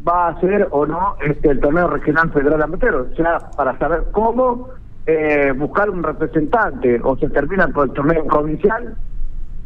[0.07, 4.05] va a hacer o no este el torneo regional federal amateur, o sea, para saber
[4.13, 4.69] cómo
[5.07, 8.97] eh, buscar un representante, o se termina por el torneo provincial,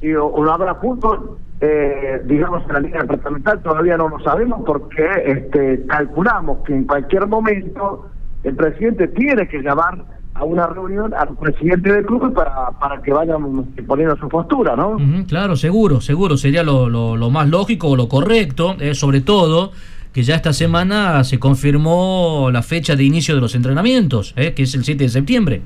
[0.01, 4.63] y o, no habrá fútbol, eh, digamos, en la línea departamental, todavía no lo sabemos
[4.67, 8.11] porque este, calculamos que en cualquier momento
[8.43, 10.05] el presidente tiene que llamar
[10.35, 14.97] a una reunión al presidente del club para, para que vayan poniendo su postura, ¿no?
[15.29, 19.71] claro, seguro, seguro, sería lo, lo, más lógico o lo correcto, eh, sobre todo
[20.13, 24.63] que ya esta semana se confirmó la fecha de inicio de los entrenamientos, eh, que
[24.63, 25.63] es el 7 de septiembre.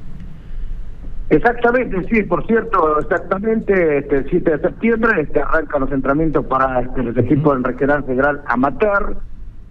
[1.30, 6.80] Exactamente, sí, por cierto, exactamente este, el 7 de septiembre este, arrancan los entrenamientos para
[6.80, 9.18] este, el equipo del Regional Federal Amateur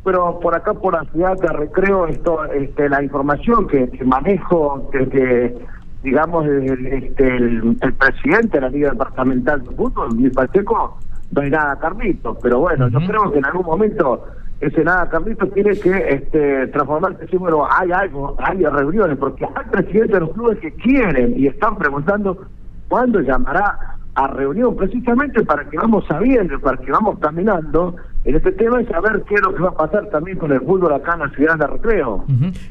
[0.08, 5.54] pero por acá por la ciudad de recreo esto este la información que, manejo desde
[6.02, 10.98] digamos el, este el, presidente de la liga departamental de fútbol mi Pacheco
[11.32, 12.38] no hay nada Carlito.
[12.42, 14.24] Pero bueno yo creo que en algún momento
[14.62, 19.66] ese nada Carlito tiene que este transformarse en bueno hay algo hay reuniones porque hay
[19.70, 22.46] presidentes de los clubes que quieren y están preguntando
[22.88, 28.52] cuándo llamará a reunión precisamente para que vamos sabiendo, para que vamos caminando en este
[28.52, 31.14] tema y saber qué es lo que va a pasar también con el fútbol acá
[31.14, 32.26] en la ciudad de Recreo.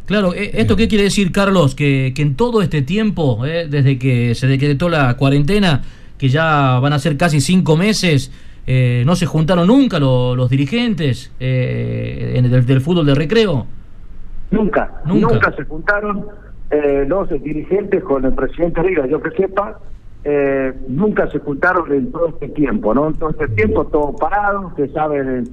[0.05, 1.75] Claro, eh, ¿esto qué quiere decir, Carlos?
[1.75, 5.81] Que, que en todo este tiempo, eh, desde que se decretó la cuarentena,
[6.19, 8.31] que ya van a ser casi cinco meses,
[8.67, 13.67] eh, no se juntaron nunca los dirigentes en el, del, fútbol de Recreo.
[14.51, 16.27] Nunca, nunca, se juntaron
[17.07, 19.79] los dirigentes con el presidente Riga, yo que sepa,
[20.29, 23.07] eh, nunca se juntaron en todo este tiempo, ¿no?
[23.07, 25.45] En todo este tiempo todo parado, se sabe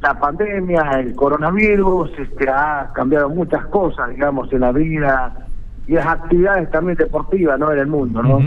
[0.00, 5.46] la pandemia, el coronavirus, este, ha cambiado muchas cosas, digamos, en la vida
[5.86, 7.70] y las actividades también deportivas, ¿no?
[7.70, 8.40] En el mundo, ¿no?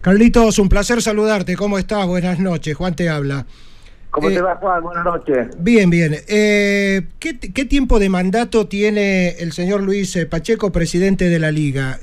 [0.00, 1.56] Carlitos, un placer saludarte.
[1.56, 2.06] ¿Cómo estás?
[2.06, 2.74] Buenas noches.
[2.74, 3.44] Juan te habla.
[4.10, 4.82] ¿Cómo te eh, va, Juan?
[4.82, 5.48] Buenas noches.
[5.58, 6.14] Bien, bien.
[6.28, 11.98] Eh, ¿qué, tiempo de mandato tiene el señor Luis eh, Pacheco, presidente de la Liga?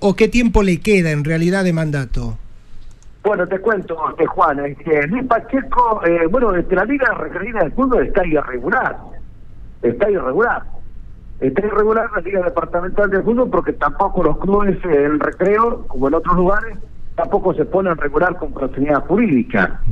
[0.00, 2.38] ¿O qué tiempo le queda en realidad de mandato?
[3.22, 3.94] Bueno, te cuento,
[4.28, 4.58] Juan.
[5.08, 8.96] Luis Pacheco, bueno, desde la Liga Requerida del Fútbol está irregular.
[9.82, 10.62] Está irregular.
[11.40, 16.14] Está irregular la Liga Departamental de Fútbol porque tampoco los clubes en recreo, como en
[16.14, 16.78] otros lugares,
[17.16, 19.82] tampoco se ponen regular con proximidad jurídica.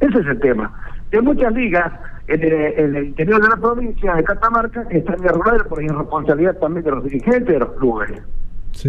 [0.00, 0.72] Ese es el tema
[1.12, 1.92] de muchas ligas
[2.26, 6.90] en el, interior de la provincia de Catamarca que están irregulares por irresponsabilidad también de
[6.90, 8.10] los dirigentes de los clubes.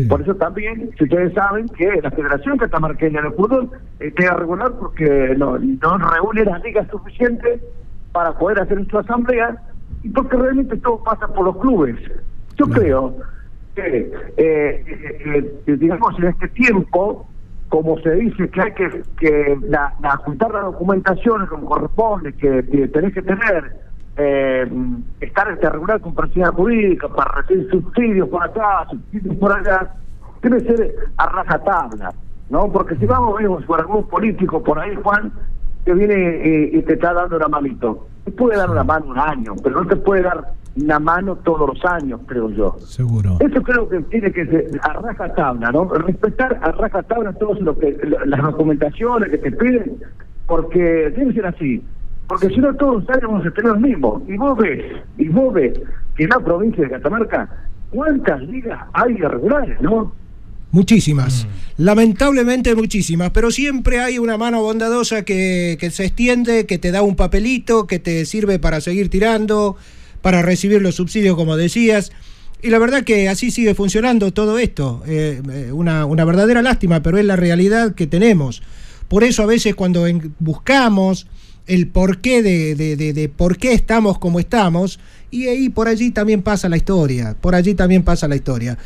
[0.08, 5.36] Por eso también, si ustedes saben que la Federación Catamarqueña de Fútbol está irregular porque
[5.38, 7.62] no, no reúne las ligas suficientes
[8.14, 9.58] para poder hacer su asamblea
[10.04, 11.98] y porque realmente todo pasa por los clubes.
[12.56, 13.18] Yo creo
[13.76, 17.28] que, eh, eh, eh, digamos, en este tiempo
[17.74, 22.62] como se dice que hay que, que la, la juntar la documentación como corresponde, que,
[22.62, 23.78] tenés que tener,
[24.16, 24.72] eh,
[25.20, 29.92] estar este, regular con personalidad jurídica para recibir subsidios por acá, subsidios por allá,
[30.44, 32.14] debe ser a rajatabla,
[32.52, 32.72] ¿no?
[32.72, 35.32] Porque si vamos, vemos por algún político por ahí, Juan,
[35.84, 38.06] que viene eh, y te está dando una manito.
[38.24, 40.44] Te puede dar una mano un año, pero no te puede dar
[40.76, 42.76] una mano todos los años, creo yo.
[42.80, 43.38] Seguro.
[43.40, 45.86] Eso creo que tiene que ser a raja tabla, ¿no?
[45.86, 49.98] Respetar a raja tabla todas lo que, las documentaciones que te piden,
[50.48, 51.84] porque debe ser así.
[52.28, 54.24] Porque si no, todos los años vamos a tener lo mismo.
[54.28, 54.84] Y vos ves,
[55.18, 55.80] y vos ves
[56.16, 57.50] que en la provincia de Catamarca,
[57.92, 60.12] ¿cuántas ligas hay irregulares, no?
[60.72, 66.90] Muchísimas, lamentablemente muchísimas, pero siempre hay una mano bondadosa que, que se extiende, que te
[66.90, 69.78] da un papelito, que te sirve para seguir tirando,
[70.24, 72.12] para recibir los subsidios, como decías.
[72.64, 75.04] Y la verdad que así sigue funcionando todo esto.
[75.06, 78.64] Eh, eh, una, una, verdadera lástima, pero es la realidad que tenemos.
[79.10, 80.06] Por eso a veces cuando
[80.40, 81.28] buscamos
[81.68, 84.98] el porqué de, de, de, de, por qué estamos como estamos,
[85.30, 88.78] y ahí por allí también pasa la historia, por allí también pasa la historia.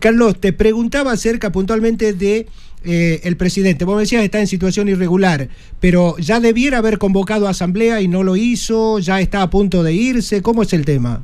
[0.00, 2.48] Carlos, te preguntaba acerca puntualmente de
[2.84, 3.84] eh, el presidente.
[3.84, 5.48] Vos decías está en situación irregular,
[5.80, 9.82] pero ya debiera haber convocado a asamblea y no lo hizo, ya está a punto
[9.82, 10.42] de irse.
[10.42, 11.22] ¿Cómo es el tema?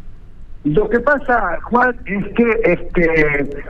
[0.64, 3.64] Lo que pasa, Juan, es que este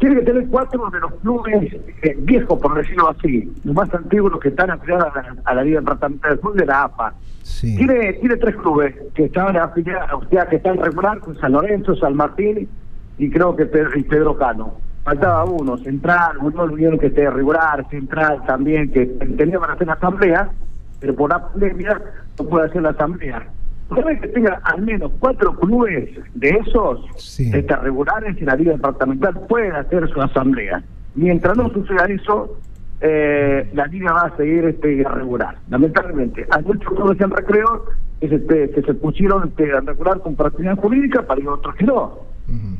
[0.00, 4.32] tiene que tener cuatro de los clubes eh, viejos, por decirlo así, los más antiguos,
[4.32, 7.14] los que están afiliados a la, a la Liga Departamental del Sur de la APA.
[7.42, 7.76] Sí.
[7.76, 11.94] Tiene, tiene tres clubes que estaban afiliados, o sea, que están regular con San Lorenzo,
[11.96, 12.66] San Martín
[13.18, 14.74] y creo que Pedro, y Pedro Cano.
[15.10, 19.94] Faltaba uno, Central, uno Unión que esté regular, Central también, que tenía para hacer la
[19.94, 20.48] asamblea,
[21.00, 22.00] pero por la pandemia
[22.38, 23.44] no puede hacer la asamblea.
[23.88, 27.50] Puede que tenga al menos cuatro clubes de esos sí.
[27.52, 30.80] este, regulares en la Liga Departamental pueden hacer su asamblea.
[31.16, 32.56] Mientras no suceda eso,
[33.00, 35.56] eh, la liga va a seguir este, irregular.
[35.70, 37.86] Lamentablemente, hay muchos clubes en recreo
[38.20, 42.29] que se, que se pusieron este, a regular con práctica jurídica, para otros que no.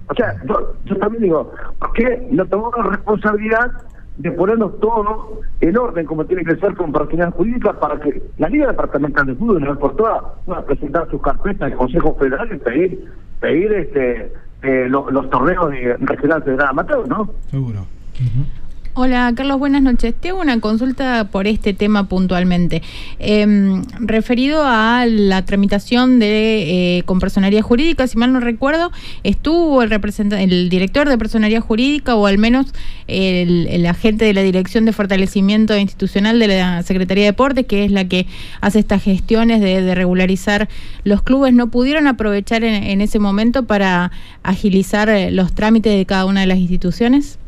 [0.08, 3.70] O sea, yo, yo, también digo, ¿por qué no tomamos la responsabilidad
[4.18, 8.48] de ponernos todo en orden como tiene que ser con personalidad jurídica para que la
[8.48, 12.52] Liga Departamental de Fútbol, una vez por todas, pueda presentar sus carpetas al Consejo Federal
[12.52, 13.04] y pedir,
[13.40, 17.30] pedir este, eh, los, los torneos de regional federal amateur, ¿no?
[17.50, 17.80] Seguro.
[17.80, 18.46] Uh -huh.
[18.94, 20.12] Hola Carlos, buenas noches.
[20.20, 22.82] Tengo una consulta por este tema puntualmente.
[23.20, 28.90] Eh, referido a la tramitación de eh, con personería jurídica, si mal no recuerdo,
[29.22, 32.66] estuvo el el director de personería jurídica o al menos
[33.06, 37.84] el, el, agente de la Dirección de Fortalecimiento Institucional de la Secretaría de Deportes, que
[37.84, 38.26] es la que
[38.60, 40.68] hace estas gestiones de, de regularizar
[41.04, 44.10] los clubes, no pudieron aprovechar en, en ese momento para
[44.42, 47.38] agilizar eh, los trámites de cada una de las instituciones.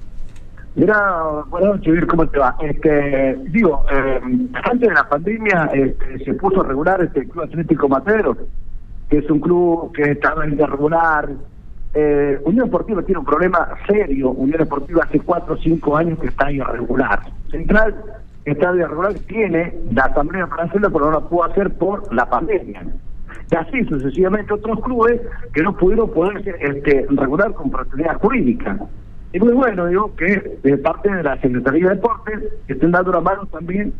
[0.75, 2.57] Mira, buenas noches, ¿cómo te va?
[2.63, 4.21] Este, digo, eh,
[4.65, 8.35] antes de la pandemia este, se puso a regular este Club Atlético Matero,
[9.11, 11.29] que es un club que estaba irregular.
[11.93, 14.31] Eh, Unión Deportiva tiene un problema serio.
[14.31, 17.21] Unión Deportiva hace cuatro o cinco años que está irregular.
[17.51, 17.95] Central
[18.47, 22.83] está irregular, tiene la asamblea para hacerlo, pero no la pudo hacer por la pandemia.
[23.51, 25.21] Y así sucesivamente otros clubes
[25.53, 28.79] que no pudieron poder este, regular con personalidad jurídica.
[29.33, 33.21] Y muy bueno, digo, que de parte de la Secretaría de Deportes estén dando la
[33.21, 33.95] mano también,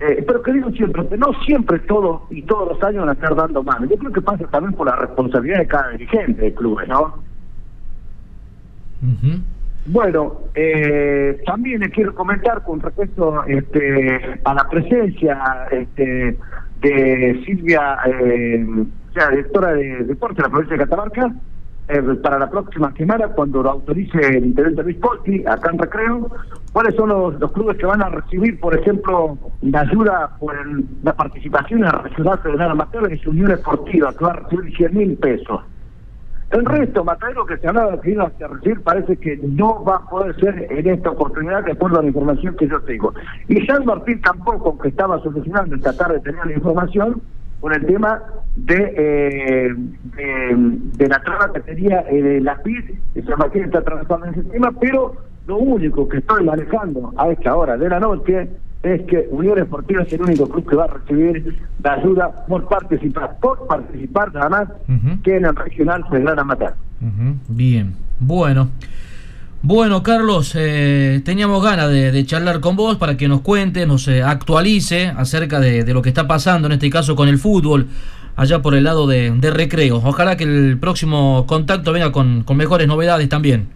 [0.00, 3.12] eh, pero que digo siempre, que no siempre todo y todos los años van a
[3.12, 3.86] estar dando mano.
[3.86, 7.22] Yo creo que pasa también por la responsabilidad de cada dirigente del club, ¿no?
[9.02, 9.42] Uh -huh.
[9.86, 16.38] Bueno, eh, también les quiero comentar con respecto este, a la presencia este,
[16.80, 18.66] de Silvia, eh,
[19.30, 21.34] directora de deporte de la provincia de Catamarca,
[21.88, 26.30] eh, para la próxima semana, cuando lo autorice el intendente Luis Polti, acá en Recreo,
[26.72, 30.86] cuáles son los, los, clubes que van a recibir, por ejemplo, la ayuda por el,
[31.02, 34.74] la participación en la Regional Federal Amateur, que es Unión Esportiva, que va a recibir
[34.76, 35.60] 100 mil pesos.
[36.50, 40.08] El resto, Matadero, que se hablaba que iba a recibir, parece que no va a
[40.08, 43.12] poder ser en esta oportunidad, de acuerdo a la información que yo tengo.
[43.48, 47.20] Y San Martín tampoco, que estaba solucionando esta tarde, tenía la información,
[47.64, 48.20] con el tema
[48.56, 50.56] de, eh, de,
[50.98, 54.70] de, la trama que tenía eh, la que San Martín está trabajando en ese tema,
[54.78, 55.14] pero
[55.46, 58.50] lo único que estoy manejando a esta hora de la noche
[58.82, 62.68] es que Unión Esportiva es el único club que va a recibir la ayuda por
[62.68, 65.22] participar, por participar nada más uh -huh.
[65.22, 66.74] que en el regional Federal a matar.
[67.00, 67.34] Uh -huh.
[67.48, 68.68] Bien, bueno.
[69.66, 74.06] Bueno, Carlos, eh, teníamos ganas de, de, charlar con vos para que nos cuente, nos
[74.08, 77.86] eh, actualice acerca de, de, lo que está pasando, en este caso con el fútbol,
[78.36, 80.02] allá por el lado de, de recreo.
[80.04, 83.68] Ojalá que el próximo contacto venga con, con mejores novedades también.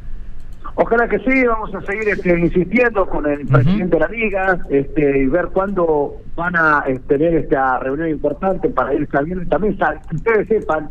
[0.75, 5.21] Ojalá que sí, vamos a seguir este, insistiendo con el presidente de la liga este,
[5.21, 10.17] y ver cuándo van a eh, tener esta reunión importante para ir sabiendo también que
[10.17, 10.91] ustedes sepan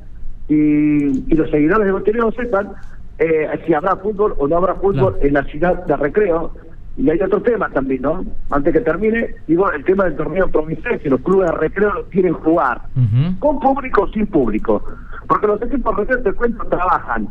[0.50, 2.72] y, los seguidores de Botinero sepan
[3.20, 6.52] eh, si habrá fútbol o no habrá fútbol en la ciudad de Recreo.
[6.98, 8.26] Y hay otro tema también, ¿no?
[8.50, 12.06] Antes que termine, digo, el tema del torneo provincial, que los clubes de recreo lo
[12.06, 12.82] quieren jugar,
[13.38, 14.84] con público o sin público.
[15.28, 17.28] Porque los equipos recreo, te cuento, trabajan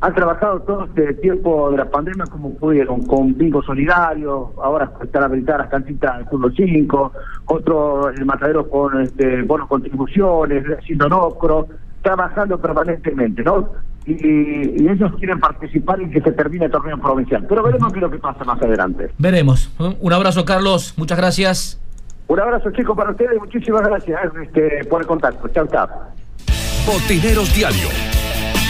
[0.00, 5.22] han trabajado todo este tiempo de la pandemia como pudieron, con bingo solidario, ahora están
[5.22, 7.12] habilitadas las cantitas del fútbol 5,
[7.46, 11.68] otro el matadero con este, bonos contribuciones, haciendo nocro,
[12.02, 13.70] trabajando permanentemente, ¿no?
[14.06, 17.44] Y, ellos quieren participar y que se termine el torneo provincial.
[17.48, 19.10] Pero veremos qué es lo que pasa más adelante.
[19.18, 19.70] Veremos.
[19.78, 20.94] Un abrazo, Carlos.
[20.96, 21.80] Muchas gracias.
[22.28, 23.38] Un abrazo, chicos, para ustedes.
[23.38, 25.48] Muchísimas gracias este, por el contacto.
[25.48, 25.88] Chao, chao.
[26.86, 27.88] Botineros Diario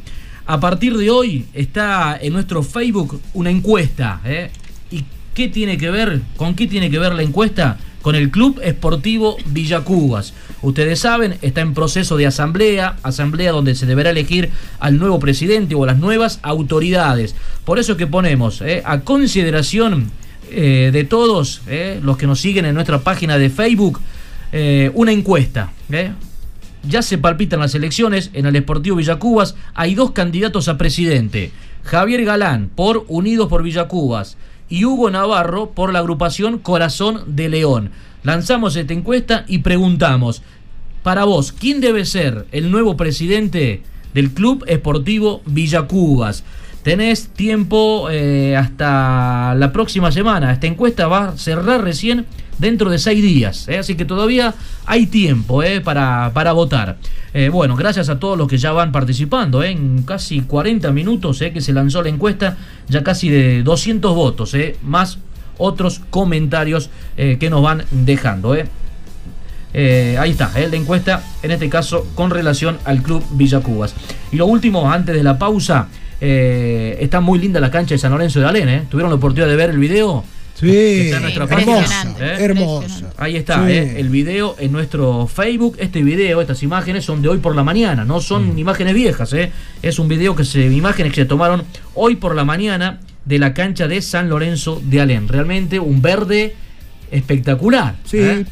[0.46, 4.20] A partir de hoy está en nuestro Facebook una encuesta.
[4.24, 4.50] Eh.
[4.90, 6.20] ¿Y qué tiene que ver?
[6.36, 7.78] ¿Con qué tiene que ver la encuesta?
[8.04, 10.34] Con el Club Esportivo Villacubas.
[10.60, 15.74] Ustedes saben, está en proceso de asamblea, asamblea donde se deberá elegir al nuevo presidente
[15.74, 17.34] o las nuevas autoridades.
[17.64, 20.10] Por eso que ponemos eh, a consideración
[20.50, 24.02] eh, de todos eh, los que nos siguen en nuestra página de Facebook
[24.92, 25.72] una encuesta.
[26.86, 29.56] Ya se palpitan las elecciones en el Esportivo Villacubas.
[29.74, 31.52] Hay dos candidatos a presidente.
[31.84, 34.36] Javier Galán por Unidos por Villacubas
[34.68, 37.90] y Hugo Navarro por la agrupación Corazón de León.
[38.22, 40.42] Lanzamos esta encuesta y preguntamos,
[41.02, 43.82] para vos, ¿quién debe ser el nuevo presidente
[44.14, 46.44] del Club Esportivo Villacubas?
[46.82, 50.52] Tenés tiempo eh, hasta la próxima semana.
[50.52, 52.26] Esta encuesta va a cerrar recién
[52.58, 53.68] dentro de seis días.
[53.68, 54.54] Eh, así que todavía
[54.86, 56.98] hay tiempo eh, para, para, votar.
[57.50, 59.62] bueno, gracias a todos los que ya van participando.
[59.62, 62.56] En casi 40 minutos que se lanzó la encuesta,
[62.88, 65.18] ya casi de 200 votos, más
[65.58, 68.52] otros comentarios que nos van dejando.
[68.52, 73.94] ahí está, la encuesta, en este caso con relación al Club Villacubas.
[74.30, 75.88] Y lo último, antes de la pausa,
[76.26, 78.84] eh, está muy linda la cancha de San Lorenzo de Alén, ¿eh?
[78.88, 80.24] ¿Tuvieron la oportunidad de ver el video?
[80.70, 82.36] Sí, está en nuestra hermosa, ¿eh?
[82.40, 83.12] hermosa.
[83.16, 84.00] Ahí está, ¿eh?
[84.00, 85.76] el video en nuestro Facebook.
[85.78, 88.58] Este video, estas imágenes son de hoy por la mañana, no son mm.
[88.58, 89.32] imágenes viejas.
[89.32, 89.52] ¿eh?
[89.82, 93.54] Es un video que se, imágenes que se tomaron hoy por la mañana de la
[93.54, 95.28] cancha de San Lorenzo de Alén.
[95.28, 96.54] Realmente un verde
[97.10, 97.96] espectacular.
[98.04, 98.18] Sí.
[98.18, 98.44] ¿eh?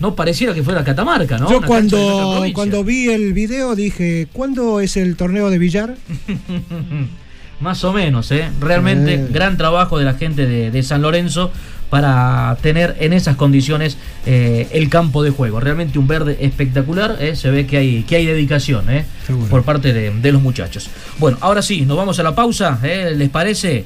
[0.00, 1.50] No pareciera que fuera Catamarca, ¿no?
[1.50, 5.96] Yo cuando, cuando vi el video dije, ¿cuándo es el torneo de billar?
[7.62, 8.50] Más o menos, ¿eh?
[8.60, 9.26] Realmente eh.
[9.30, 11.52] gran trabajo de la gente de, San Lorenzo
[11.90, 13.96] para tener en esas condiciones
[14.26, 15.60] eh, el campo de juego.
[15.60, 17.36] Realmente un verde espectacular, ¿eh?
[17.36, 19.04] se ve que hay, que hay dedicación ¿eh?
[19.48, 20.90] por parte de, de, los muchachos.
[21.18, 23.84] Bueno, ahora sí, nos vamos a la pausa, ¿les parece?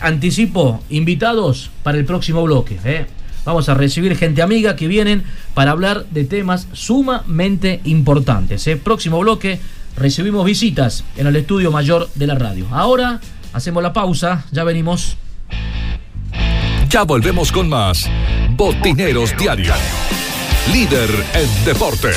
[0.00, 2.78] anticipo invitados para el próximo bloque.
[3.44, 8.66] Vamos a recibir gente amiga que vienen para hablar de temas sumamente importantes.
[8.68, 8.76] ¿eh?
[8.76, 9.58] Próximo bloque,
[9.96, 12.66] recibimos visitas en el estudio mayor de la radio.
[12.70, 13.20] Ahora
[13.52, 15.16] hacemos la pausa, ya venimos.
[16.88, 18.08] Ya volvemos con más
[18.56, 19.72] Botineros Diario.
[20.72, 22.16] Líder en deportes.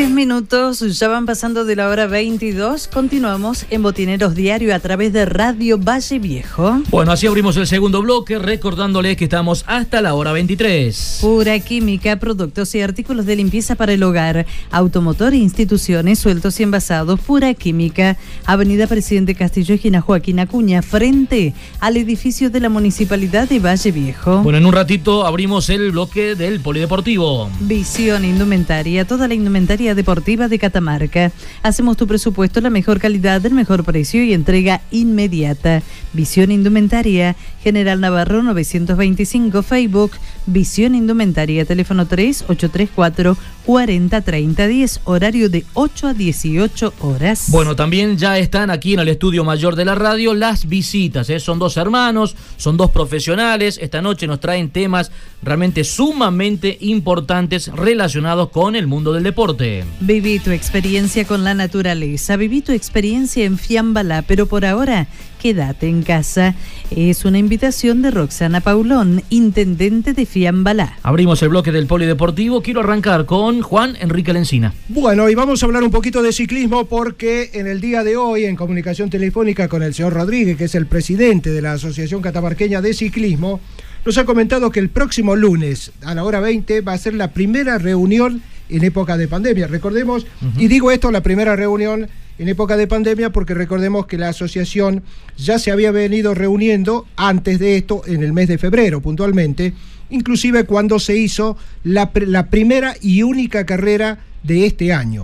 [0.11, 2.87] minutos, ya van pasando de la hora 22.
[2.87, 6.81] Continuamos en Botineros Diario a través de Radio Valle Viejo.
[6.89, 11.19] Bueno, así abrimos el segundo bloque, recordándoles que estamos hasta la hora 23.
[11.21, 16.63] Pura química, productos y artículos de limpieza para el hogar, automotor e instituciones, sueltos y
[16.63, 17.19] envasados.
[17.19, 23.59] Pura química, Avenida Presidente Castillo, esquina Joaquín Acuña, frente al edificio de la Municipalidad de
[23.59, 24.41] Valle Viejo.
[24.41, 27.49] Bueno, en un ratito abrimos el bloque del Polideportivo.
[27.61, 31.31] Visión Indumentaria, toda la indumentaria deportiva de Catamarca.
[31.61, 35.83] Hacemos tu presupuesto, la mejor calidad, el mejor precio y entrega inmediata.
[36.11, 40.11] Visión Indumentaria, General Navarro 925, Facebook,
[40.45, 47.45] Visión Indumentaria, teléfono 3 834 40 30 10, horario de 8 a 18 horas.
[47.49, 51.29] Bueno, también ya están aquí en el estudio mayor de la radio las visitas.
[51.29, 51.39] ¿eh?
[51.39, 53.79] Son dos hermanos, son dos profesionales.
[53.81, 55.11] Esta noche nos traen temas
[55.43, 59.83] realmente sumamente importantes relacionados con el mundo del deporte.
[59.99, 65.07] Viví tu experiencia con la naturaleza, viví tu experiencia en Fiambala, pero por ahora
[65.41, 66.53] quédate en casa.
[66.91, 70.97] Es una invitación de Roxana Paulón, intendente de Fiambala.
[71.01, 72.61] Abrimos el bloque del polideportivo.
[72.61, 74.73] Quiero arrancar con Juan Enrique Lencina.
[74.87, 78.45] Bueno, y vamos a hablar un poquito de ciclismo porque en el día de hoy,
[78.45, 82.81] en comunicación telefónica con el señor Rodríguez, que es el presidente de la Asociación Catamarqueña
[82.81, 83.59] de Ciclismo,
[84.05, 87.31] nos ha comentado que el próximo lunes a la hora 20 va a ser la
[87.31, 89.67] primera reunión en época de pandemia.
[89.67, 90.27] Recordemos,
[90.57, 92.07] y digo esto, la primera reunión
[92.41, 95.03] en época de pandemia porque recordemos que la asociación
[95.37, 99.75] ya se había venido reuniendo antes de esto, en el mes de febrero puntualmente,
[100.09, 105.23] inclusive cuando se hizo la, la primera y única carrera de este año,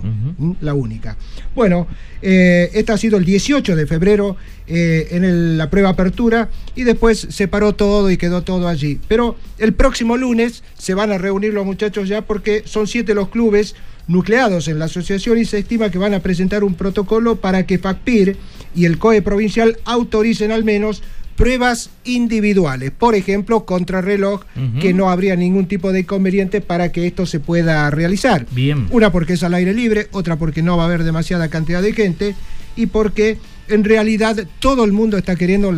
[0.60, 1.16] la única.
[1.56, 1.88] Bueno,
[2.22, 4.36] eh, esta ha sido el 18 de febrero
[4.68, 9.00] eh, en la prueba apertura y después se paró todo y quedó todo allí.
[9.08, 13.28] Pero el próximo lunes se van a reunir los muchachos ya porque son siete los
[13.28, 13.74] clubes
[14.08, 17.78] nucleados en la asociación y se estima que van a presentar un protocolo para que
[17.78, 18.36] FACPIR
[18.74, 21.02] y el COE provincial autoricen al menos
[21.36, 24.42] pruebas individuales, por ejemplo, contrarreloj,
[24.80, 28.44] que no habría ningún tipo de inconveniente para que esto se pueda realizar.
[28.50, 28.88] Bien.
[28.90, 31.92] Una porque es al aire libre, otra porque no va a haber demasiada cantidad de
[31.92, 32.34] gente
[32.74, 33.38] y porque
[33.68, 35.72] en realidad todo el mundo está queriendo,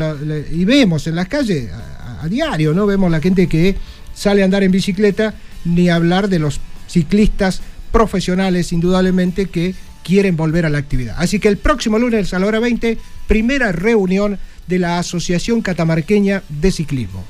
[0.51, 2.87] y vemos en las calles a, diario, ¿no?
[2.87, 3.77] Vemos la gente que
[4.15, 5.35] sale a andar en bicicleta,
[5.67, 7.63] ni hablar de los ciclistas
[7.93, 11.17] profesionales, indudablemente, que quieren volver a la actividad.
[11.19, 16.43] Así que el próximo lunes a la hora 20, primera reunión de la Asociación Catamarqueña
[16.49, 17.25] de Ciclismo.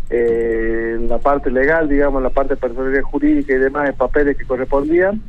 [0.09, 5.21] eh, la parte legal, digamos, la parte personalidad jurídica y demás, en papeles que correspondían.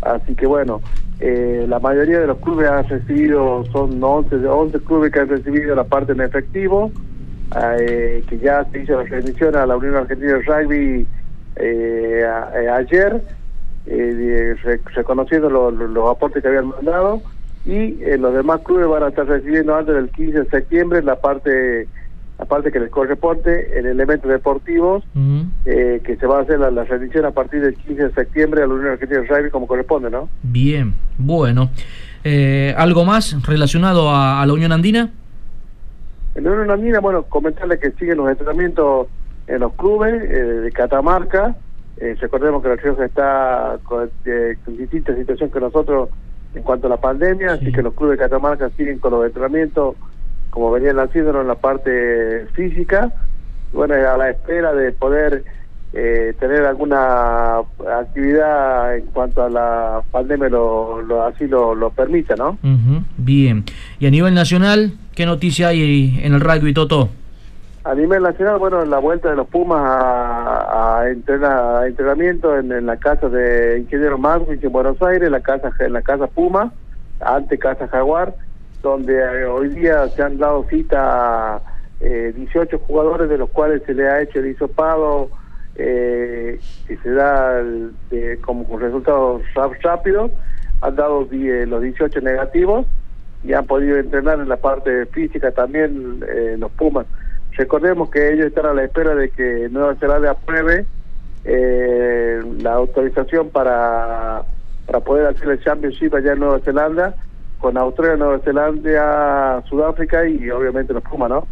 [0.00, 0.80] Así que bueno,
[1.20, 5.74] eh, la mayoría de los clubes han recibido, son 11, 11 clubes que han recibido
[5.74, 6.90] la parte en efectivo,
[7.78, 11.06] eh, que ya se hizo la rendición a la Unión Argentina de Rugby
[12.70, 13.22] ayer,
[14.94, 17.20] reconociendo los aportes que habían mandado
[17.66, 21.16] y eh, los demás clubes van a estar recibiendo antes del 15 de septiembre la
[21.16, 21.88] parte
[22.38, 25.04] la parte que les corresponde en elementos deportivos
[25.64, 28.62] eh, que se va a hacer la, la rendición a partir del 15 de septiembre
[28.62, 30.28] a la Unión Argentina de Rugby como corresponde, ¿no?
[30.42, 31.70] Bien, bueno.
[32.24, 35.10] Eh, ¿Algo más relacionado a, la Unión Andina?
[36.34, 39.06] En la Unión Andina, bueno, comentarles que siguen los entrenamientos
[39.46, 41.54] en los clubes de Catamarca.
[42.20, 44.10] recordemos que la Rioja está con,
[44.64, 46.08] con distintas situaciones que nosotros
[46.54, 49.96] en cuanto a la pandemia, así que los clubes de Catamarca siguen con los entrenamientos
[50.50, 53.12] como venían haciéndolo en la parte física,
[53.72, 55.42] bueno, a la espera de poder
[55.92, 57.58] eh, tener alguna
[57.98, 62.56] actividad en cuanto a la pandemia lo, así lo, lo permita, ¿no?
[63.16, 63.64] Bien.
[63.98, 67.10] ¿Y a nivel nacional, qué noticia hay en el rugby, Toto?
[67.84, 73.28] A nivel nacional, bueno, la vuelta de los Pumas a, a, entrenamiento en, la casa
[73.28, 76.72] de Ingeniero Marcos en Buenos Aires, la casa en la casa Puma,
[77.20, 78.34] ante casa Jaguar,
[78.82, 81.60] donde eh, hoy día se han dado cita
[82.00, 85.28] eh, 18 jugadores, de los cuales se le ha hecho el hisopado,
[85.74, 89.42] eh, que se da el- de- como con resultados
[89.82, 90.30] rápidos,
[90.80, 92.86] han dado eh, los 18 negativos
[93.42, 97.06] y han podido entrenar en la parte física también eh, los Pumas.
[97.56, 100.86] Recordemos que ellos están a la espera de que Nueva Zelanda apruebe
[101.44, 104.42] eh, la autorización para,
[104.86, 107.14] para poder hacer el Championship allá en Nueva Zelanda,
[107.60, 111.46] con Australia, Nueva Zelanda, Sudáfrica y obviamente los Pumas, ¿no?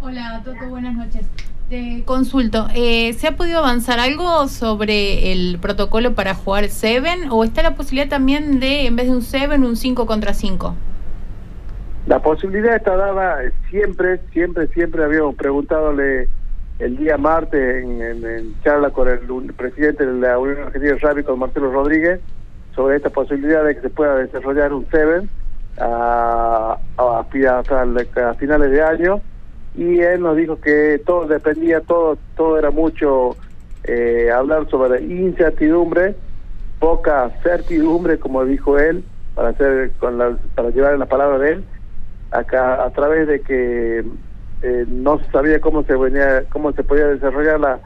[0.00, 1.26] Hola, Toto, buenas noches.
[1.68, 7.44] Te consulto, eh, ¿se ha podido avanzar algo sobre el protocolo para jugar Seven o
[7.44, 10.74] está la posibilidad también de, en vez de un Seven, un 5 contra 5?
[12.06, 16.30] La posibilidad está dada eh, siempre, siempre, siempre habíamos preguntadole
[16.78, 21.24] el día martes en, en- en charla con el presidente de la Unión Argentina de
[21.24, 22.22] con Marcelo Rodríguez,
[22.74, 25.30] sobre esta posibilidad de que se pueda desarrollar un Seven
[25.76, 27.26] a, a,
[27.82, 29.22] el- a finales de año.
[29.74, 33.36] Y él nos dijo que todo dependía, todo, todo era mucho
[33.84, 36.16] eh, hablar sobre incertidumbre,
[36.78, 41.64] poca certidumbre, como dijo él, para hacer con la, para llevar la palabra de él,
[42.30, 44.04] acá a través de que
[44.62, 47.80] eh, no se sabía cómo se venía, cómo se podía desarrollar la,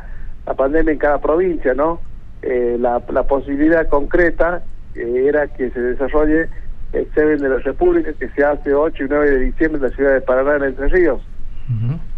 [0.46, 2.00] la pandemia en cada provincia, ¿no?
[2.42, 4.62] Eh, la, la posibilidad concreta
[4.94, 6.48] eh, era que se desarrolle
[6.92, 9.96] el Seven de la República que se hace 8 y 9 de diciembre en la
[9.96, 11.20] ciudad de Paraná, en Entre Ríos.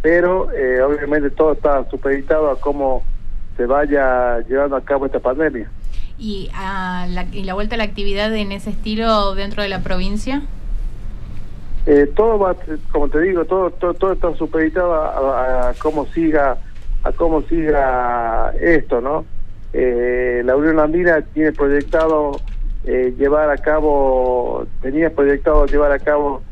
[0.03, 3.05] Pero eh, obviamente todo está supeditado a cómo
[3.57, 5.71] se vaya llevando a cabo esta pandemia.
[6.19, 9.81] ¿Y, a la, ¿Y la vuelta a la actividad en ese estilo dentro de la
[9.83, 10.43] provincia?
[11.87, 12.57] Eh, todo va,
[12.91, 15.09] como te digo, todo, todo, todo está supeditado a,
[15.69, 16.61] a- a cómo siga,
[17.05, 19.29] a cómo siga esto, ¿no?
[19.73, 22.43] Eh, la Unión Andina tiene proyectado
[22.83, 26.43] eh, llevar a cabo, tenía proyectado llevar a cabo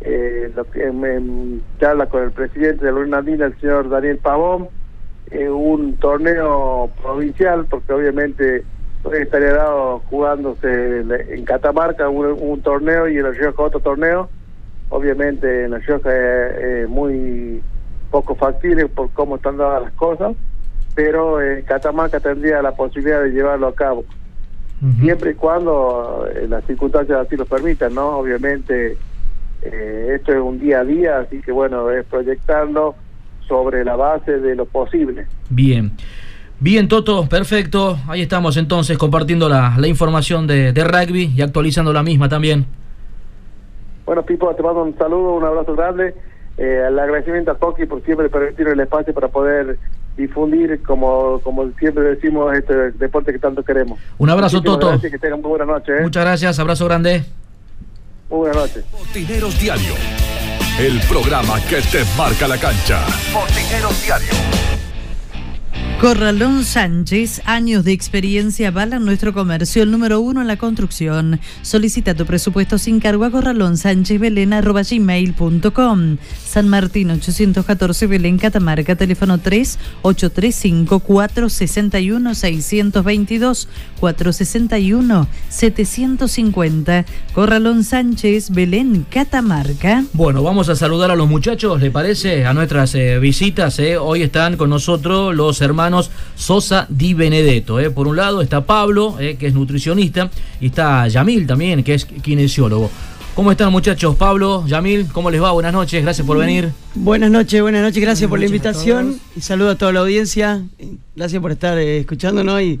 [0.00, 4.18] eh, lo que en, charla con el presidente de la Unión Andina, el señor Daniel
[4.18, 4.68] Pavón,
[5.30, 8.66] eh, un torneo provincial, porque obviamente
[9.12, 14.30] estaría dado jugándose en Catamarca un, torneo y en La Rioja otro torneo.
[14.92, 17.62] Obviamente en La Rioja es, es muy
[18.10, 20.36] poco factible por cómo están dadas las cosas,
[20.94, 24.04] pero en Catamarca tendría la posibilidad de llevarlo a cabo.
[25.00, 28.18] Siempre y cuando eh, las circunstancias así lo permitan, ¿no?
[28.18, 28.96] Obviamente
[29.62, 32.96] eh, esto es un día a día, así que bueno, es proyectarlo
[33.46, 35.26] sobre la base de lo posible.
[35.48, 35.92] Bien.
[36.58, 37.96] Bien, Toto, perfecto.
[38.08, 42.66] Ahí estamos entonces compartiendo la, la información de, de rugby y actualizando la misma también.
[44.12, 46.14] Bueno, Pipo, te mando un saludo, un abrazo grande.
[46.58, 49.78] Eh, el agradecimiento a Toki por siempre permitir el espacio para poder
[50.18, 53.98] difundir, como, como siempre decimos, este deporte que tanto queremos.
[54.18, 54.88] Un abrazo, Muchísimas Toto.
[54.90, 55.96] Gracias, que tengan muy buena noche.
[55.96, 56.02] ¿eh?
[56.02, 57.24] Muchas gracias, abrazo grande.
[58.28, 58.84] Muy buenas noches.
[58.92, 59.94] Botineros Diario.
[60.78, 63.06] El programa que te marca la cancha.
[63.32, 64.91] Botineros Diario.
[66.02, 71.38] Corralón Sánchez, años de experiencia avalan nuestro comercio, el número uno en la construcción.
[71.62, 76.16] Solicita tu presupuesto sin cargo a corralonsánchezbelén.com.
[76.52, 87.06] San Martín 814 Belén Catamarca, teléfono 3 835 461 622 461 750.
[87.32, 90.04] Corralón Sánchez Belén Catamarca.
[90.12, 92.44] Bueno, vamos a saludar a los muchachos, ¿le parece?
[92.44, 93.78] A nuestras eh, visitas.
[93.78, 93.96] eh.
[93.96, 97.80] Hoy están con nosotros los hermanos Sosa Di Benedetto.
[97.80, 97.88] eh.
[97.88, 100.30] Por un lado está Pablo, que es nutricionista,
[100.60, 102.90] y está Yamil también, que es kinesiólogo.
[103.34, 104.14] ¿Cómo están muchachos?
[104.16, 105.52] Pablo, Yamil, ¿cómo les va?
[105.52, 106.70] Buenas noches, gracias por venir.
[106.94, 110.62] Buenas noches, buenas noches, gracias por la invitación y saludo a toda la audiencia.
[111.16, 112.78] Gracias por estar eh, escuchándonos y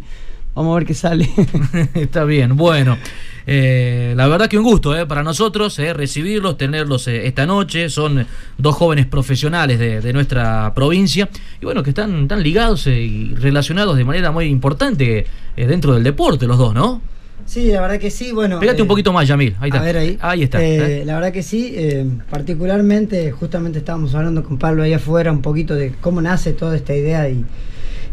[0.54, 1.30] vamos a ver qué sale.
[1.94, 2.98] Está bien, bueno.
[3.46, 7.88] eh, la verdad que un gusto eh, para nosotros eh, recibirlos, tenerlos eh, esta noche.
[7.88, 8.26] Son
[8.58, 11.30] dos jóvenes profesionales de, de nuestra provincia
[11.62, 15.24] y bueno, que están, están ligados eh, y relacionados de manera muy importante
[15.56, 17.00] eh, dentro del deporte, los dos, ¿no?
[17.46, 18.60] Sí, la verdad que sí, bueno.
[18.60, 19.56] Pégate eh, un poquito más, Yamil.
[19.60, 19.80] Ahí está.
[19.80, 20.42] A ver ahí.
[20.42, 20.62] está.
[20.62, 21.04] Eh, eh.
[21.04, 25.74] La verdad que sí, eh, particularmente, justamente estábamos hablando con Pablo ahí afuera un poquito
[25.74, 27.44] de cómo nace toda esta idea y,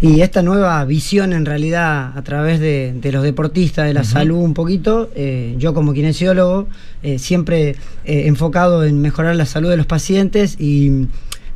[0.02, 4.38] y esta nueva visión en realidad a través de, de los deportistas, de la salud
[4.38, 5.10] un poquito.
[5.16, 6.68] Eh, yo como kinesiólogo,
[7.04, 7.76] eh, siempre
[8.06, 11.08] eh, enfocado en mejorar la salud de los pacientes y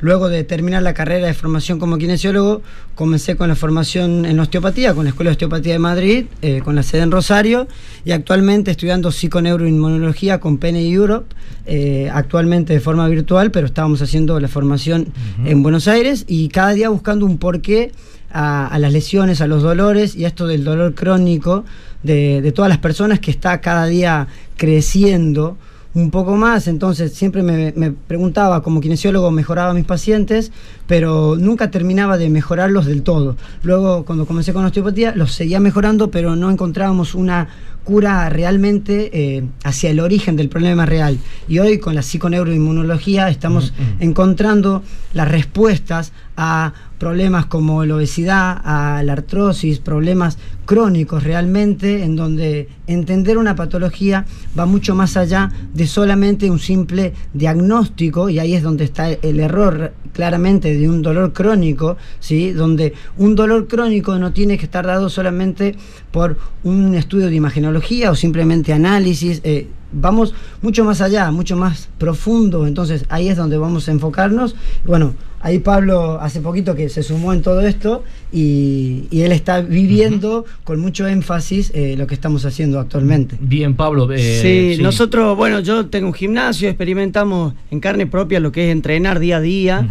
[0.04, 2.62] luego de terminar la carrera de formación como kinesiólogo,
[2.94, 6.76] comencé con la formación en osteopatía, con la Escuela de Osteopatía de Madrid, eh, con
[6.76, 7.70] la sede en Rosario,
[8.04, 11.34] y actualmente estudiando psiconeuroinmunología con PNI Europe,
[11.66, 15.08] eh, actualmente de forma virtual, pero estábamos haciendo la formación
[15.46, 17.94] en Buenos Aires y cada día buscando un porqué
[18.30, 21.64] a, a las lesiones, a los dolores y a esto del dolor crónico
[22.04, 24.28] de, de todas las personas que está cada día
[24.58, 25.56] creciendo
[25.96, 30.52] un poco más, entonces siempre me, me preguntaba, como kinesiólogo mejoraba a mis pacientes,
[30.88, 33.38] pero nunca terminaba de mejorarlos del todo.
[33.62, 37.48] Luego, cuando comencé con osteopatía, los seguía mejorando, pero no encontrábamos una
[37.84, 41.20] cura realmente eh, hacia el origen del problema real.
[41.48, 44.84] Y hoy con la psiconeuroinmunología estamos encontrando
[45.14, 52.70] las respuestas a problemas como la obesidad, a la artrosis, problemas crónicos realmente, en donde
[52.88, 54.26] entender una patología
[54.58, 59.40] va mucho más allá de solamente un simple diagnóstico, y ahí es donde está el
[59.40, 62.52] error claramente de un dolor crónico, ¿sí?
[62.52, 65.76] donde un dolor crónico no tiene que estar dado solamente
[66.12, 69.42] por un estudio de imagenología o simplemente análisis.
[69.44, 74.56] Eh, vamos mucho más allá, mucho más profundo, entonces ahí es donde vamos a enfocarnos.
[74.86, 80.46] Bueno, ahí Pablo hace poquito que se sumó en todo esto y, él está viviendo
[80.64, 83.38] con mucho énfasis eh, lo que estamos haciendo actualmente.
[83.40, 84.12] Bien, Pablo.
[84.12, 88.72] Eh, sí, nosotros, bueno, yo tengo un gimnasio, experimentamos en carne propia lo que es
[88.72, 89.88] entrenar día a día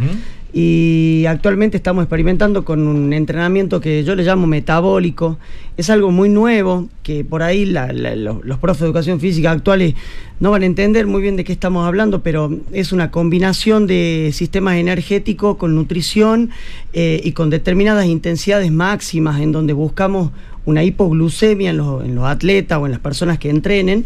[0.55, 5.39] y actualmente estamos experimentando con un entrenamiento que yo le llamo metabólico.
[5.79, 9.95] Es algo muy nuevo que por ahí los, profes de educación física actuales
[10.41, 14.31] no van a entender muy bien de qué estamos hablando, pero es una combinación de
[14.35, 16.51] sistemas energéticos con nutrición
[16.93, 20.33] eh, y con determinadas intensidades máximas en donde buscamos
[20.67, 24.05] una hipoglucemia en los, atletas o en las personas que entrenen.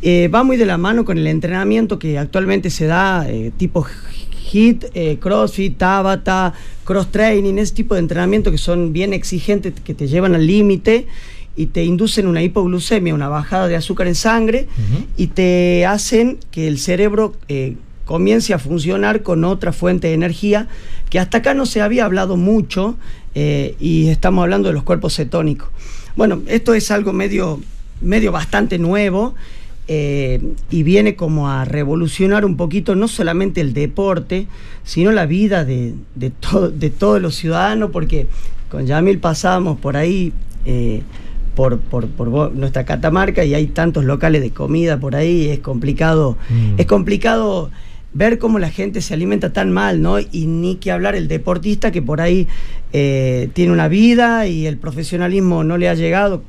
[0.00, 3.86] Eh, va muy de la mano con el entrenamiento que actualmente se da eh, tipo
[4.52, 6.52] HIT, eh, CrossFit, Tabata,
[6.84, 11.06] cross training, ese tipo de entrenamiento que son bien exigentes, que te llevan al límite
[11.56, 14.68] y te inducen una hipoglucemia, una bajada de azúcar en sangre
[15.16, 20.68] y te hacen que el cerebro eh, comience a funcionar con otra fuente de energía
[21.10, 22.96] que hasta acá no se había hablado mucho
[23.34, 25.68] eh, y estamos hablando de los cuerpos cetónicos.
[26.16, 27.60] Bueno, esto es algo medio,
[28.00, 29.34] medio bastante nuevo
[29.88, 34.46] eh, y viene como a revolucionar un poquito no solamente el deporte,
[34.84, 36.32] sino la vida de, de,
[36.74, 38.28] de todos los ciudadanos, porque
[38.70, 40.32] con Yamil pasamos por ahí,
[40.64, 41.02] eh,
[41.54, 46.74] por, por, nuestra Catamarca, y hay tantos locales de comida por ahí, es complicado, mm.
[46.78, 47.70] es complicado
[48.14, 50.18] ver cómo la gente se alimenta tan mal, ¿no?
[50.18, 52.46] Y ni que hablar el deportista que por ahí
[52.92, 56.42] eh, tiene una vida y el profesionalismo no le ha llegado,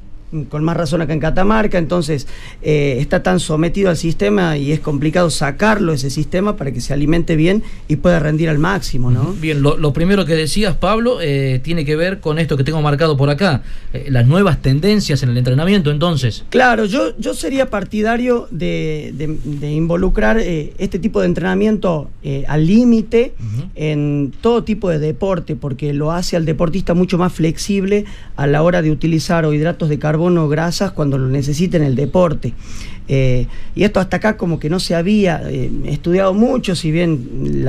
[0.50, 2.28] con más razón acá en Catamarca, entonces
[2.62, 6.94] eh, está tan sometido al sistema y es complicado sacarlo ese sistema para que se
[6.94, 9.34] alimente bien y pueda rendir al máximo, ¿no?
[9.34, 13.16] Bien, lo, primero que decías, Pablo, eh, tiene que ver con esto que tengo marcado
[13.16, 13.64] por acá,
[13.94, 16.44] eh, las nuevas tendencias en el entrenamiento, entonces.
[16.50, 19.14] Claro, yo, yo sería partidario de,
[19.62, 22.10] involucrar este tipo de entrenamiento
[22.48, 23.34] al límite
[23.76, 28.06] en todo tipo de deporte, porque lo hace al deportista mucho más flexible
[28.36, 31.84] a la hora de utilizar o hidratos de carbono carbono, grasas cuando lo necesita en
[31.84, 32.54] el deporte.
[33.08, 37.66] Eh, y esto hasta acá como que no se había eh, estudiado mucho, si bien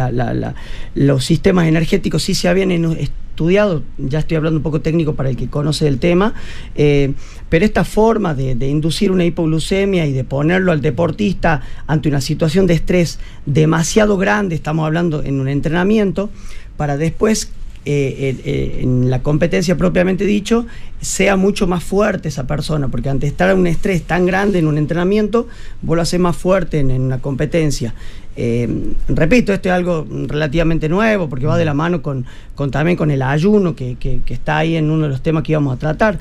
[0.95, 5.37] los sistemas energéticos sí se habían estudiado, ya estoy hablando un poco técnico para el
[5.37, 6.35] que conoce el tema,
[6.77, 7.15] eh,
[7.49, 12.21] pero esta forma de, de, inducir una hipoglucemia y de ponerlo al deportista ante una
[12.21, 16.31] situación de estrés demasiado grande, estamos hablando en un entrenamiento,
[16.77, 17.51] para después
[17.87, 20.65] eh, eh, en la competencia propiamente dicho,
[21.03, 24.67] sea mucho más fuerte esa persona, porque ante estar en un estrés tan grande en
[24.67, 25.49] un entrenamiento,
[25.83, 27.95] vos lo haces más fuerte en, una competencia.
[28.37, 32.25] Eh, repito, esto es algo relativamente nuevo, porque va de la mano con,
[32.55, 35.53] con también con el ayuno, que, que, está ahí en uno de los temas que
[35.53, 36.19] íbamos a tratar.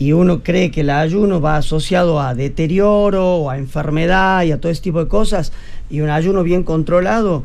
[0.00, 4.60] Y uno cree que el ayuno va asociado a deterioro, o a enfermedad y a
[4.60, 5.52] todo ese tipo de cosas,
[5.88, 7.44] y un ayuno bien controlado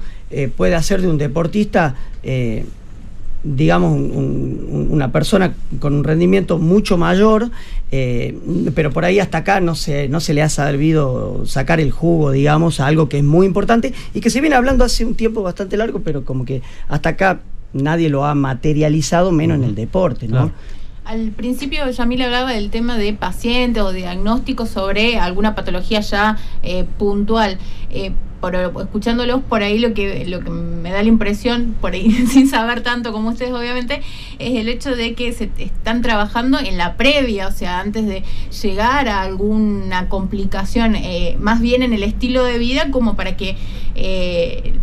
[0.58, 1.96] puede hacer de un deportista
[3.44, 7.50] digamos, una persona con un rendimiento mucho mayor,
[7.92, 8.38] eh,
[8.76, 12.32] pero por ahí hasta acá no se, no se le ha servido sacar el jugo,
[12.32, 15.42] digamos, a algo que es muy importante y que se viene hablando hace un tiempo
[15.42, 17.42] bastante largo, pero como que hasta acá
[17.74, 20.52] nadie lo ha materializado, menos en el deporte, ¿no?
[21.04, 26.86] Al principio Yamil hablaba del tema de paciente o diagnóstico sobre alguna patología ya eh,
[26.98, 27.58] puntual.
[27.90, 28.12] Eh,
[28.42, 32.50] por, escuchándolos por ahí lo que lo que me da la impresión por ahí sin
[32.50, 34.02] saber tanto como ustedes obviamente
[34.40, 38.24] es el hecho de que se están trabajando en la previa o sea antes de
[38.62, 43.56] llegar a alguna complicación eh, más bien en el estilo de vida como para que
[43.96, 44.74] eh,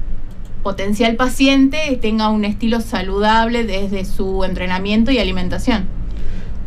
[0.62, 5.86] potencial paciente tenga un estilo saludable desde su entrenamiento y alimentación.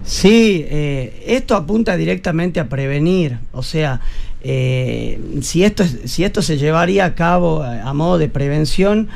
[0.04, 4.02] Sí, eh, esto apunta directamente a prevenir, o sea,
[4.44, 9.08] eh, si, esto, si esto se llevaría a cabo a, modo de prevención,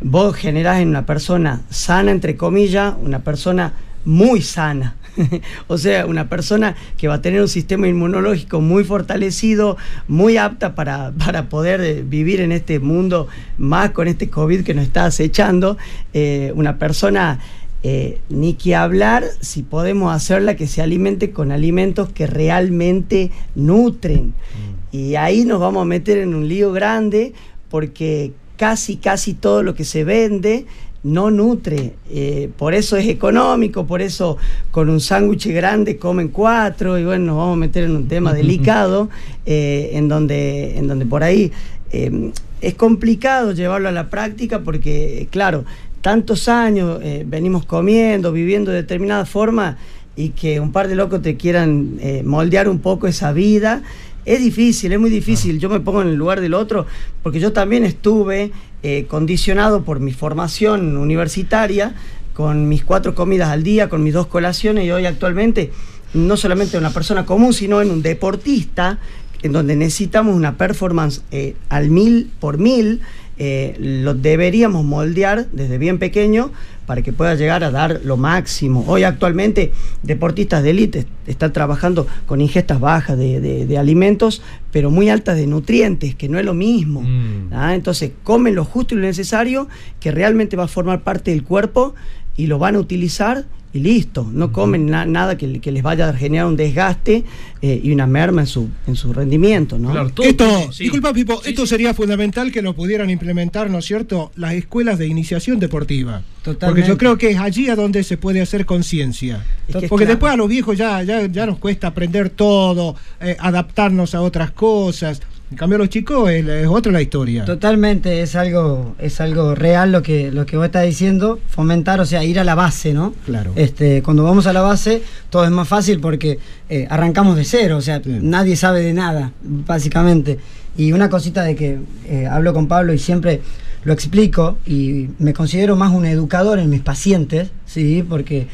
[0.00, 3.72] vos generás en una persona sana, entre comillas, una persona
[4.04, 4.96] muy sana.
[5.68, 9.76] o sea, una persona que va a tener un sistema inmunológico muy fortalecido,
[10.08, 13.28] muy apta para, para poder eh, vivir en este mundo,
[13.58, 15.76] más con este COVID que nos está acechando,
[16.12, 17.40] eh, una persona...
[17.86, 24.28] Eh, ni que hablar si podemos hacerla que se alimente con alimentos que realmente nutren.
[24.28, 24.73] Mm.
[24.94, 27.32] Y ahí nos vamos a meter en un lío grande
[27.68, 30.66] porque casi, casi todo lo que se vende
[31.02, 31.94] no nutre.
[32.12, 34.36] Eh, por eso es económico, por eso
[34.70, 38.32] con un sándwich grande comen cuatro y bueno, nos vamos a meter en un tema
[38.32, 39.10] delicado
[39.46, 41.50] eh, en, donde, en donde por ahí
[41.90, 42.30] eh,
[42.60, 45.64] es complicado llevarlo a la práctica porque, claro,
[46.02, 49.76] tantos años venimos comiendo, viviendo de determinada forma
[50.14, 53.82] y que un par de locos te quieran moldear un poco esa vida.
[54.24, 55.58] Es difícil, es muy difícil.
[55.58, 56.86] Yo me pongo en el lugar del otro
[57.22, 58.52] porque yo también estuve
[58.82, 61.94] eh, condicionado por mi formación universitaria,
[62.32, 65.70] con mis cuatro comidas al día, con mis dos colaciones y hoy actualmente
[66.14, 68.98] no solamente una persona común, sino en un deportista,
[69.42, 73.02] en donde necesitamos una performance eh, al mil por mil,
[73.36, 76.52] eh, lo deberíamos moldear desde bien pequeño
[76.86, 78.84] para que pueda llegar a dar lo máximo.
[78.86, 79.72] Hoy actualmente
[80.02, 86.14] deportistas de élite están trabajando con ingestas bajas de, alimentos, pero muy altas de nutrientes,
[86.14, 87.02] que no es lo mismo.
[87.02, 87.52] Mm.
[87.52, 87.74] ¿ah?
[87.74, 89.68] Entonces comen lo justo y lo necesario,
[90.00, 91.94] que realmente va a formar parte del cuerpo
[92.36, 93.44] y lo van a utilizar
[93.74, 94.26] y listo.
[94.32, 97.24] No comen nada que, les vaya a generar un desgaste
[97.60, 99.78] eh, y una merma en su, en su rendimiento.
[99.78, 99.92] ¿no?
[100.22, 104.98] esto, disculpa Pipo, esto sería fundamental que lo pudieran implementar, ¿no es cierto?, las escuelas
[104.98, 106.22] de iniciación deportiva.
[106.60, 109.44] Porque yo creo que es allí a donde se puede hacer conciencia.
[109.88, 114.20] Porque después a los viejos ya, ya, ya nos cuesta aprender todo, eh, adaptarnos a
[114.20, 115.20] otras cosas.
[115.50, 117.44] En cambio, los chicos es, otra la historia.
[117.44, 122.06] Totalmente, es algo, es algo real lo que, lo que vos estás diciendo, fomentar, o
[122.06, 123.14] sea, ir a la base, ¿no?
[123.24, 123.52] Claro.
[123.54, 126.38] Este, cuando vamos a la base, todo es más fácil porque
[126.68, 130.38] eh, arrancamos de cero, o sea, nadie sabe de nada, básicamente.
[130.76, 133.40] Y una cosita de que eh, hablo con Pablo y siempre
[133.84, 138.04] lo explico, y me considero más un educador en mis pacientes, ¿sí?
[138.08, 138.48] Porque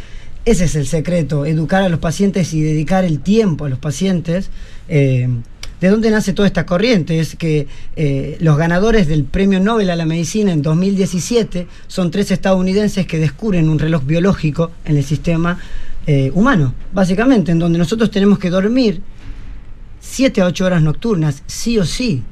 [0.44, 4.50] ese es el secreto, educar a los pacientes y dedicar el tiempo a los pacientes.
[4.88, 5.28] Eh,
[5.80, 7.20] ¿De dónde nace toda esta corriente?
[7.20, 7.66] Es que
[7.96, 13.18] eh, los ganadores del Premio Nobel a la Medicina en 2017 son tres estadounidenses que
[13.18, 15.58] descubren un reloj biológico en el sistema
[16.06, 19.00] eh, humano, básicamente, en donde nosotros tenemos que dormir
[20.00, 22.22] 7 a 8 horas nocturnas, sí o sí.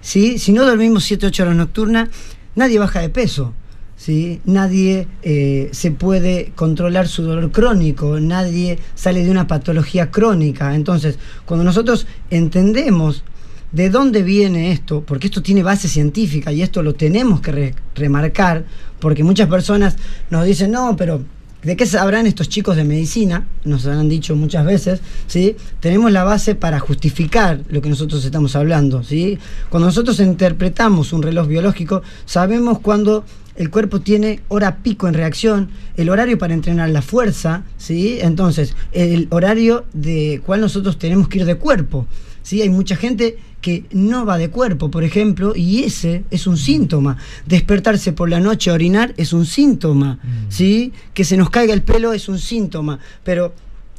[0.00, 2.08] Si no dormimos 7 a 8 horas nocturnas,
[2.56, 3.54] nadie baja de peso.
[4.00, 4.40] ¿Sí?
[4.46, 10.74] Nadie eh, se puede controlar su dolor crónico, nadie sale de una patología crónica.
[10.74, 13.24] Entonces, cuando nosotros entendemos
[13.72, 18.64] de dónde viene esto, porque esto tiene base científica y esto lo tenemos que remarcar,
[19.00, 19.96] porque muchas personas
[20.30, 21.22] nos dicen, no, pero
[21.62, 23.46] ¿De qué sabrán estos chicos de medicina?
[23.64, 25.56] Nos han dicho muchas veces, ¿sí?
[25.78, 29.38] Tenemos la base para justificar lo que nosotros estamos hablando, ¿sí?
[29.68, 33.26] Cuando nosotros interpretamos un reloj biológico, sabemos cuándo
[33.60, 38.16] el cuerpo tiene hora pico en reacción, el horario para entrenar la fuerza, ¿sí?
[38.22, 42.06] Entonces, el horario de cuál nosotros tenemos que ir de cuerpo,
[42.42, 42.62] ¿sí?
[42.62, 47.18] Hay mucha gente que no va de cuerpo, por ejemplo, y ese es un síntoma.
[47.44, 50.28] Despertarse por la noche a orinar es un síntoma, mm.
[50.48, 50.94] ¿sí?
[51.12, 53.52] Que se nos caiga el pelo es un síntoma, pero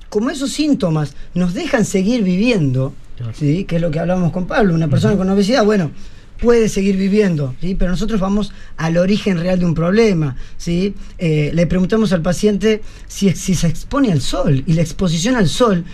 [0.09, 2.95] como esos síntomas nos dejan seguir viviendo,
[3.35, 3.65] ¿sí?
[3.65, 5.91] Que es lo que hablábamos con Pablo, una persona con obesidad, bueno,
[6.41, 7.75] puede seguir viviendo, ¿sí?
[7.75, 10.35] pero nosotros vamos al origen real de un problema.
[10.57, 10.95] ¿sí?
[11.17, 15.47] Eh, le preguntamos al paciente si, si se expone al sol y la exposición al
[15.47, 15.85] sol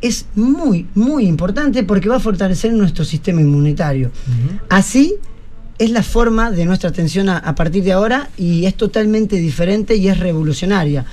[0.00, 4.10] es muy, muy importante porque va a fortalecer nuestro sistema inmunitario.
[4.68, 5.14] Así
[5.78, 10.08] es la forma de nuestra atención a, partir de ahora y es totalmente diferente y
[10.08, 11.06] es revolucionaria.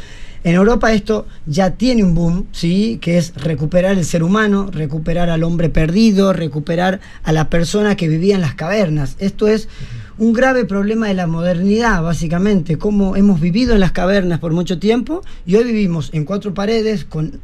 [0.44, 2.98] En Europa esto ya tiene un boom, ¿sí?
[3.00, 8.08] que es recuperar el ser humano, recuperar al hombre perdido, recuperar a la persona que
[8.08, 9.18] vivía en las cavernas.
[9.20, 9.70] Esto es
[10.18, 14.80] un grave problema de la modernidad, básicamente, como hemos vivido en las cavernas por mucho
[14.80, 17.40] tiempo y hoy vivimos en cuatro paredes con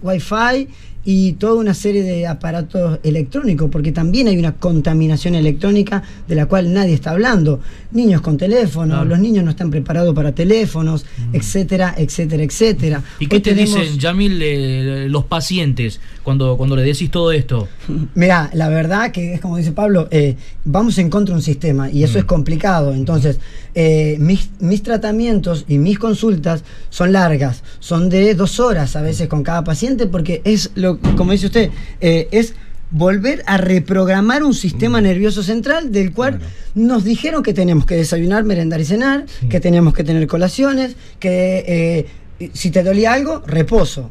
[0.00, 0.68] wifi
[1.04, 6.46] y toda una serie de aparatos electrónicos, porque también hay una contaminación electrónica de la
[6.46, 7.60] cual nadie está hablando.
[7.92, 11.34] Niños con teléfonos, los niños no están preparados para teléfonos, mm.
[11.36, 13.02] etcétera, etcétera, etcétera.
[13.18, 17.68] ¿Y qué te dicen, Yamil, eh, los pacientes cuando, cuando le decís todo esto?
[18.14, 21.90] Mira, la verdad que es como dice Pablo, eh, vamos en contra de un sistema
[21.90, 22.20] y eso mm.
[22.20, 22.92] es complicado.
[22.92, 23.40] Entonces,
[23.74, 29.28] eh, mis, mis tratamientos y mis consultas son largas, son de dos horas a veces
[29.28, 31.70] con cada paciente, porque es lo como dice usted,
[32.00, 32.54] eh, es
[32.90, 35.04] volver a reprogramar un sistema mm.
[35.04, 36.40] nervioso central del cual
[36.74, 42.06] nos dijeron que tenemos que desayunar, merendar y cenar, que tenemos que tener colaciones, que
[42.40, 44.10] eh, si te dolía algo, reposo.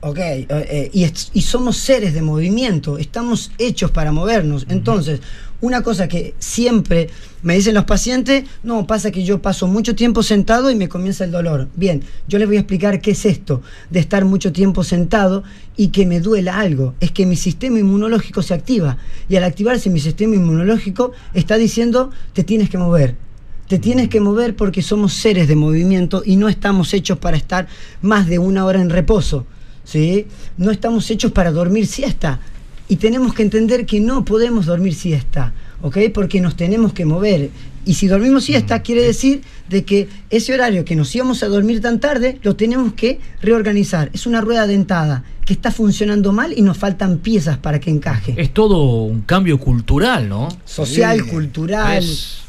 [0.00, 4.66] Ok, eh, y, y somos seres de movimiento, estamos hechos para movernos.
[4.68, 5.20] Entonces,
[5.64, 7.08] una cosa que siempre
[7.42, 11.24] me dicen los pacientes, no, pasa que yo paso mucho tiempo sentado y me comienza
[11.24, 11.68] el dolor.
[11.74, 15.42] Bien, yo les voy a explicar qué es esto de estar mucho tiempo sentado
[15.74, 16.94] y que me duela algo.
[17.00, 22.10] Es que mi sistema inmunológico se activa y al activarse mi sistema inmunológico está diciendo,
[22.34, 23.16] te tienes que mover.
[23.66, 27.68] Te tienes que mover porque somos seres de movimiento y no estamos hechos para estar
[28.02, 29.46] más de una hora en reposo.
[29.84, 30.26] ¿sí?
[30.58, 32.40] No estamos hechos para dormir siesta.
[32.88, 35.98] Y tenemos que entender que no podemos dormir siesta, ¿ok?
[36.12, 37.50] Porque nos tenemos que mover.
[37.86, 41.80] Y si dormimos siesta, quiere decir de que ese horario que nos íbamos a dormir
[41.80, 44.10] tan tarde, lo tenemos que reorganizar.
[44.12, 48.34] Es una rueda dentada que está funcionando mal y nos faltan piezas para que encaje.
[48.38, 50.48] Es todo un cambio cultural, ¿no?
[50.64, 51.30] Social, Sí.
[51.30, 52.04] cultural.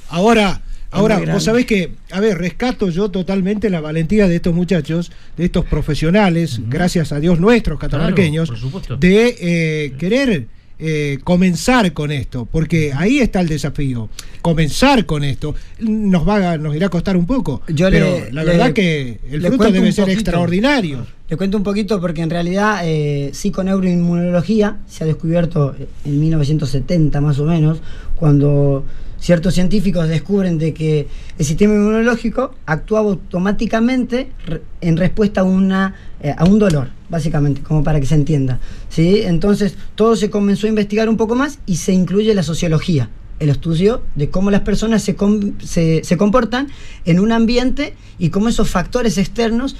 [0.09, 0.61] Ahora,
[0.95, 5.45] ahora, vos sabés que, a ver, rescato yo totalmente la valentía de estos muchachos, de
[5.45, 8.97] estos profesionales, gracias a Dios nuestros catamarqueños, por supuesto.
[8.97, 14.09] de eh, querer eh, comenzar con esto, porque ahí está el desafío.
[14.41, 18.31] Comenzar con esto nos va a- nos irá a costar un poco, Yo pero le-
[18.33, 20.19] la le- verdad que el fruto debe ser poquito.
[20.19, 21.07] extraordinario.
[21.29, 27.39] Le cuento un poquito porque en realidad eh, psiconeuroinmunología se ha descubierto en 1970 más
[27.39, 27.79] o menos,
[28.15, 28.83] cuando
[29.19, 31.07] ciertos científicos descubren de que
[31.37, 34.31] el sistema inmunológico actuaba automáticamente
[34.81, 38.59] en respuesta a, una, eh, a un dolor, básicamente, como para que se entienda.
[38.89, 39.21] ¿sí?
[39.23, 43.09] Entonces todo se comenzó a investigar un poco más y se incluye la sociología
[43.39, 46.69] el estudio de cómo las personas se, se comportan
[47.03, 49.75] en un ambiente y cómo esos factores externos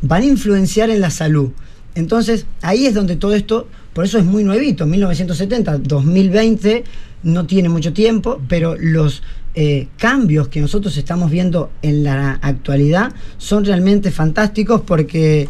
[0.00, 1.50] van a influenciar en la salud.
[1.94, 6.84] Entonces, ahí es donde todo esto, por eso es muy nuevito, 1970, 2020,
[7.22, 9.22] no tiene mucho tiempo, pero los
[9.54, 15.48] eh, cambios que nosotros estamos viendo en la actualidad son realmente fantásticos porque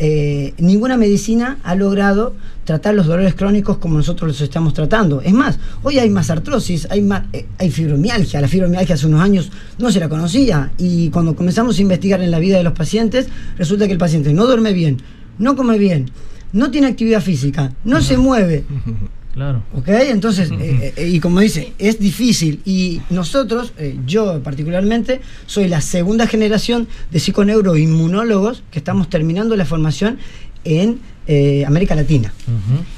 [0.00, 5.20] eh, ninguna medicina ha logrado tratar los dolores crónicos como nosotros los estamos tratando.
[5.22, 8.40] Es más, hoy hay más artrosis, hay, más, eh, hay fibromialgia.
[8.40, 12.30] La fibromialgia hace unos años no se la conocía y cuando comenzamos a investigar en
[12.30, 14.98] la vida de los pacientes, resulta que el paciente no duerme bien,
[15.38, 16.10] no come bien,
[16.52, 18.64] no tiene actividad física, no se mueve.
[19.34, 19.62] Claro.
[19.74, 19.88] ¿Ok?
[19.88, 22.60] Entonces, eh, eh, y como dice, es difícil.
[22.64, 29.64] Y nosotros, eh, yo particularmente, soy la segunda generación de psiconeuroinmunólogos que estamos terminando la
[29.64, 30.18] formación
[30.64, 30.98] en
[31.30, 32.32] eh, América Latina.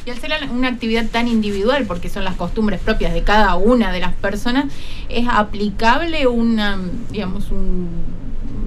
[0.07, 3.91] Y al ser una actividad tan individual, porque son las costumbres propias de cada una
[3.93, 4.67] de las personas,
[5.09, 6.79] ¿es aplicable una,
[7.11, 7.89] digamos, un-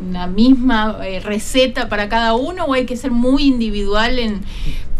[0.09, 4.41] una misma eh, receta para cada uno o hay que ser muy individual en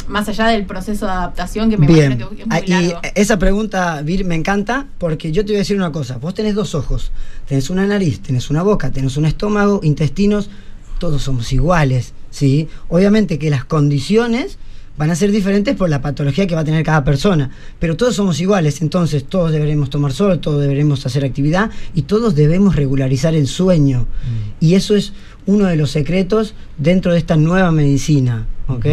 [0.07, 2.87] más allá del proceso de adaptación que me Bien, imagino que es Ah, muy y
[2.89, 3.01] largo?
[3.15, 6.17] esa pregunta, Vir, me encanta porque yo te voy a decir una cosa.
[6.17, 7.11] Vos tenés dos ojos,
[7.47, 10.49] tenés una nariz, tenés una boca, tenés un estómago, intestinos,
[10.99, 12.67] todos somos iguales, ¿sí?
[12.89, 14.57] Obviamente que las condiciones
[14.95, 17.49] van a ser diferentes por la patología que va a tener cada persona,
[17.79, 22.35] pero todos somos iguales, entonces todos deberemos tomar sol, todos deberemos hacer actividad y todos
[22.35, 24.05] debemos regularizar el sueño.
[24.59, 25.13] Y eso es
[25.47, 28.85] uno de los secretos dentro de esta nueva medicina, ¿ok?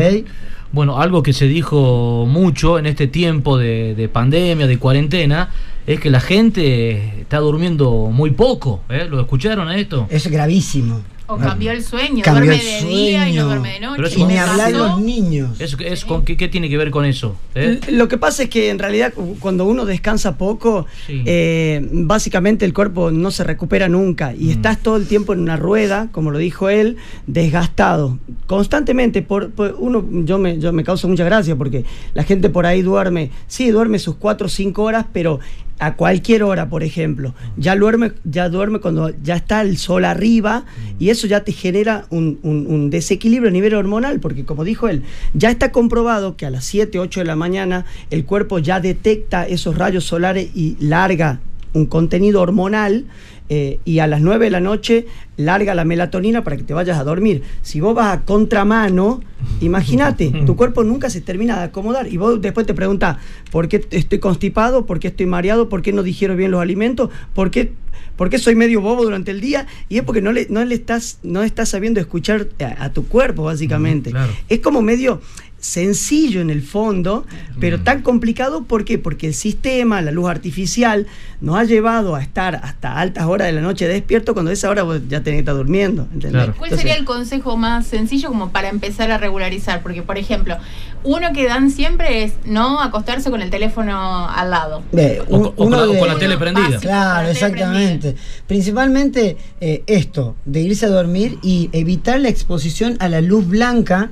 [0.73, 5.51] Bueno, algo que se dijo mucho en este tiempo de, de pandemia, de cuarentena,
[5.87, 8.83] es que la gente está durmiendo muy poco.
[8.89, 9.07] ¿eh?
[9.11, 10.07] ¿Lo escucharon a esto?
[10.11, 11.01] Es gravísimo.
[11.31, 13.95] O cambió el sueño, Cambió duerme el de día y no duerme de noche.
[13.97, 15.61] Pero eso Y ni me hablar los niños.
[15.61, 17.37] Es, es con, ¿qué, qué tiene que ver con eso?
[17.55, 17.79] eh?
[17.91, 21.23] Lo que pasa es que en realidad cu- cuando uno descansa poco, Sí.
[21.27, 25.57] eh, básicamente el cuerpo no se recupera nunca y estás todo el tiempo en una
[25.57, 28.19] rueda, como lo dijo él, desgastado.
[28.47, 32.67] Constantemente, por, por- uno, yo me, yo me causa mucha gracia porque la gente por
[32.67, 35.41] ahí duerme, sí, duerme sus 4 o 5 horas, pero
[35.81, 37.35] a cualquier hora, por ejemplo.
[37.57, 40.65] Ya duerme, ya duerme cuando ya está el sol arriba
[40.99, 45.03] y eso ya te genera un, un- desequilibrio a nivel hormonal, porque como dijo él,
[45.35, 49.47] ya está comprobado que a las 7, 8 de la mañana el cuerpo ya detecta
[49.47, 51.41] esos rayos solares y larga
[51.73, 53.05] un contenido hormonal
[53.53, 56.99] eh, y a las 9 de la noche larga la melatonina para que te vayas
[56.99, 57.43] a dormir.
[57.63, 59.23] Si vos vas a contramano,
[59.61, 63.17] imagínate, tu cuerpo nunca se termina de acomodar y vos después te preguntas,
[63.51, 64.87] ¿por qué estoy constipado?
[64.87, 65.69] ¿Por qué estoy mareado?
[65.69, 67.11] ¿Por qué no digiero bien los alimentos?
[67.35, 67.73] ¿Por qué,
[68.15, 69.67] por qué soy medio bobo durante el día?
[69.89, 73.09] Y es porque no le, no le estás, no estás sabiendo escuchar a, a tu
[73.09, 74.11] cuerpo, básicamente.
[74.11, 74.33] claro.
[74.49, 75.23] Es como medio,
[75.61, 77.27] sencillo en el fondo,
[77.61, 77.85] pero Mm.
[77.85, 78.99] tan complicado, ¿por qué?
[78.99, 81.07] Porque el sistema, la luz artificial,
[81.41, 84.69] nos ha llevado a estar hasta altas horas de la noche despierto cuando a esa
[84.71, 86.03] hora vos ya tenés que estar durmiendo.
[86.13, 86.33] ¿entendés?
[86.47, 89.83] ¿Cuál Entonces, sería el consejo más sencillo como para empezar a regularizar?
[89.83, 90.57] Porque, por ejemplo,
[91.05, 94.83] uno que dan siempre es no acostarse con el teléfono al lado.
[95.29, 96.79] O un- con- o con uno o con la tele prendida.
[96.81, 98.17] Claro, exactamente.
[98.47, 104.11] Principalmente eh, esto, de irse a dormir y evitar la exposición a la luz blanca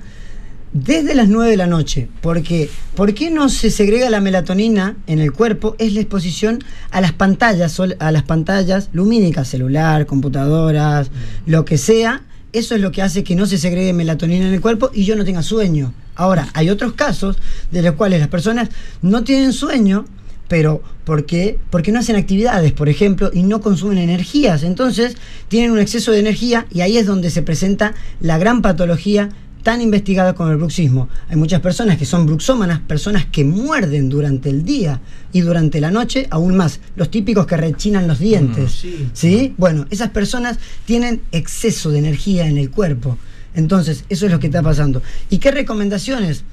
[0.73, 2.09] desde las 9 de la noche.
[2.21, 5.77] Porque, ¿Por qué no se segrega la melatonina en el cuerpo?
[5.79, 11.11] Es la exposición a las pantallas, a las pantallas lumínicas, celular, computadoras,
[11.47, 12.23] lo que sea.
[12.53, 15.17] Eso es lo que hace que no se segregue melatonina en el cuerpo y yo
[15.17, 15.93] no tenga sueño.
[16.15, 17.37] Ahora, hay otros casos
[17.71, 18.71] de los cuales las personas
[19.03, 20.07] no tienen sueño,
[20.49, 21.59] pero ¿por qué?
[21.71, 24.63] Porque no hacen actividades, por ejemplo, y no consumen energías.
[24.63, 25.17] Entonces,
[25.49, 29.29] tienen un exceso de energía y ahí es donde se presenta la gran patología
[29.63, 31.09] tan investigada con el bruxismo.
[31.29, 35.01] Hay muchas personas que son bruxómanas, personas que muerden durante el día
[35.33, 36.81] y durante la noche aún más.
[36.97, 38.85] Los típicos que rechinan los dientes.
[39.13, 39.55] sí.
[39.57, 43.19] Bueno, esas personas tienen exceso de energía en el cuerpo.
[43.55, 45.03] Entonces, eso es lo que está pasando.
[45.31, 46.45] ¿Y qué recomendaciones?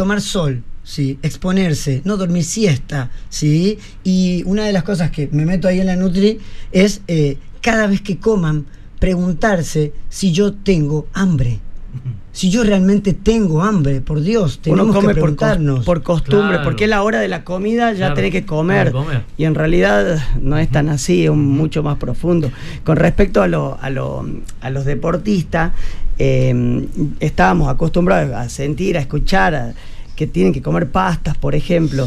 [0.00, 1.18] tomar sol, ¿sí?
[1.22, 3.78] exponerse, no dormir siesta, ¿sí?
[4.02, 6.38] y una de las cosas que me meto ahí en la Nutri
[6.72, 8.64] es eh, cada vez que coman,
[8.98, 11.60] preguntarse si yo tengo hambre.
[12.32, 15.84] Si yo realmente tengo hambre, por Dios, tenemos uno come que preguntarnos.
[15.84, 16.64] por costumbre, Claro.
[16.64, 18.92] porque es la hora de la comida, ya Claro, tenés que comer.
[19.36, 22.50] Y en realidad no es tan así, es un- mucho más profundo.
[22.84, 24.24] Con respecto a, lo- a, lo-
[24.60, 25.72] a los deportistas,
[26.18, 26.86] eh,
[27.18, 29.74] estábamos acostumbrados a sentir, a escuchar a-
[30.20, 32.06] que tienen que comer pastas, por ejemplo.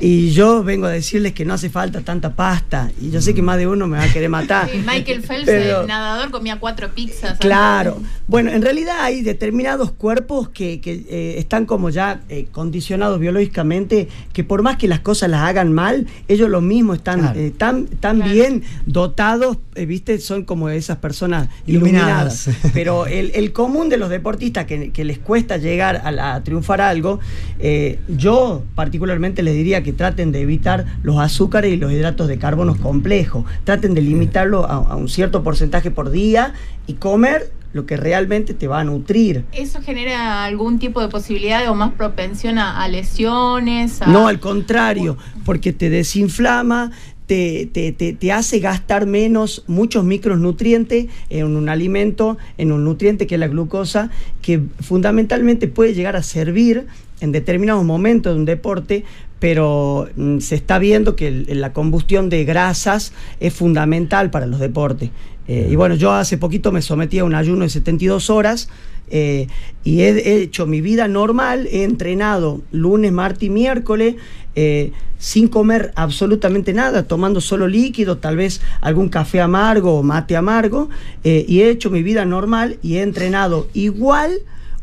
[0.00, 2.90] Y yo vengo a decirles que no hace falta tanta pasta.
[2.98, 4.70] Y yo sé que más de uno me va a querer matar.
[4.70, 7.36] Sí, Michael Phelps, Pero- el nadador, comía cuatro pizzas.
[7.38, 8.00] Claro.
[8.28, 14.08] Bueno, en realidad hay determinados cuerpos que, que, eh, están como ya eh, condicionados biológicamente,
[14.32, 17.88] que por más que las cosas las hagan mal, ellos lo mismo están eh, tan,
[17.88, 20.18] tan bien dotados, eh, ¿viste?
[20.18, 22.46] Son como esas personas iluminadas.
[22.46, 22.72] Iluminadas.
[22.72, 26.42] Pero el, el común de los deportistas que, que les cuesta llegar a, la- a
[26.42, 27.20] triunfar algo,
[27.58, 32.38] eh, yo particularmente les diría que traten de evitar los azúcares y los hidratos de
[32.38, 33.44] carbono complejos.
[33.64, 36.54] Traten de limitarlo a, a un cierto porcentaje por día
[36.86, 39.44] y comer lo que realmente te va a nutrir.
[39.52, 44.02] ¿Eso genera algún tipo de posibilidad o más propensión a, a lesiones?
[44.02, 46.90] a- No, al contrario, porque te desinflama,
[47.26, 53.28] te, te- te- te hace gastar menos muchos micronutrientes en un alimento, en un nutriente
[53.28, 54.10] que es la glucosa,
[54.42, 56.86] que fundamentalmente puede llegar a servir
[57.20, 59.04] en determinados momentos de un deporte,
[59.38, 64.60] pero mm, se está viendo que el- la combustión de grasas es fundamental para los
[64.60, 65.10] deportes.
[65.48, 68.68] Eh, y bueno, yo hace poquito me sometí a un ayuno de 72 horas
[69.10, 69.48] eh,
[69.82, 74.14] y he, he hecho mi vida normal, he entrenado lunes, martes y miércoles,
[74.54, 80.36] eh, sin comer absolutamente nada, tomando solo líquido, tal vez algún café amargo o mate
[80.36, 80.88] amargo,
[81.24, 84.30] y he hecho mi vida normal y he entrenado igual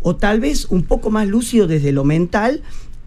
[0.01, 2.61] o tal vez un poco más lúcido desde lo mental.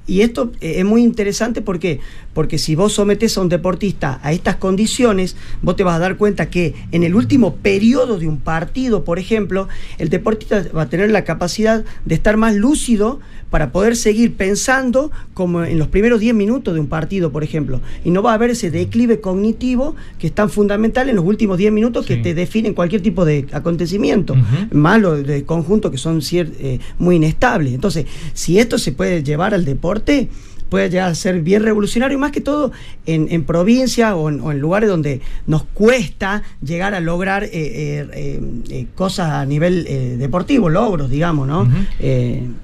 [0.07, 2.01] Y esto eh, es muy interesante porque,
[2.35, 6.16] porque si vos sometes a un deportista a estas condiciones, vos te vas a dar
[6.16, 9.68] cuenta que en el último periodo de un partido, por ejemplo,
[9.99, 13.20] el deportista va a tener la capacidad de estar más lúcido
[13.51, 17.81] para poder seguir pensando como en los primeros 10 minutos de un partido, por ejemplo.
[18.05, 21.59] Y no va a haber ese declive cognitivo que es tan fundamental en los últimos
[21.59, 24.37] 10 minutos que te definen cualquier tipo de acontecimiento,
[24.70, 27.74] más los de conjunto que son eh, muy inestables.
[27.74, 30.28] Entonces, si esto se puede llevar al deporte,
[30.70, 32.72] puede llegar a ser bien revolucionario, más que todo
[33.04, 37.48] en, en provincia o en, o en lugares donde nos cuesta llegar a lograr eh,
[37.52, 38.40] eh, eh,
[38.70, 39.84] eh, cosas a nivel
[40.18, 41.68] deportivo, logros, digamos, ¿no?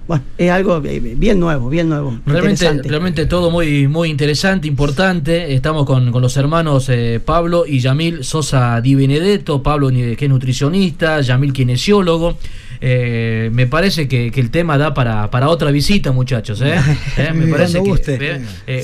[0.06, 2.16] Bueno, es algo bien nuevo, bien nuevo.
[2.24, 5.52] Realmente, realmente todo muy, muy interesante, importante.
[5.54, 9.62] Estamos con, con los hermanos eh, Pablo y Yamil Sosa Di Benedetto.
[9.62, 12.38] Pablo que es nutricionista, Yamil kinesiólogo.
[12.80, 16.60] Eh, me parece que, que el tema da para, para otra visita, muchachos.
[16.62, 16.74] ¿eh?
[17.16, 17.88] Eh, me parece que.
[17.90, 18.18] guste.
[18.20, 18.82] eh, eh,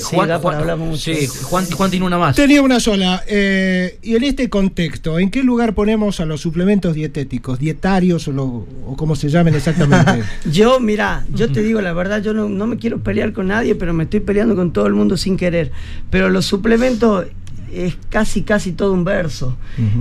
[0.97, 2.37] Sí, Juan, sí, tiene una más.
[2.37, 3.23] Tenía una sola.
[3.27, 7.59] eh, y en este contexto, ¿en qué lugar ponemos a los suplementos dietéticos?
[7.59, 10.23] ¿Dietarios o, lo- o como se llamen exactamente?
[10.51, 13.75] Yo, mira, yo te digo la verdad, yo no, no me quiero pelear con nadie,
[13.75, 15.71] pero me estoy peleando con todo el mundo sin querer.
[16.11, 17.27] Pero los suplementos
[17.73, 19.57] es casi, casi todo un verso.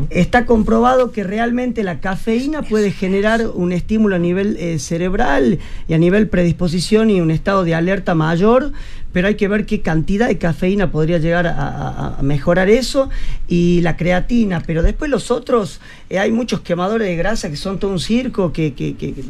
[0.10, 5.94] Está comprobado que realmente la cafeína puede generar un estímulo a nivel eh, cerebral y
[5.94, 8.74] a nivel predisposición y un estado de alerta mayor
[9.14, 13.10] pero hay que ver qué cantidad de cafeína podría llegar a, mejorar eso
[13.48, 15.80] y la creatina, pero después los otros,
[16.10, 18.72] eh, hay muchos quemadores de grasa que son todo un circo, que,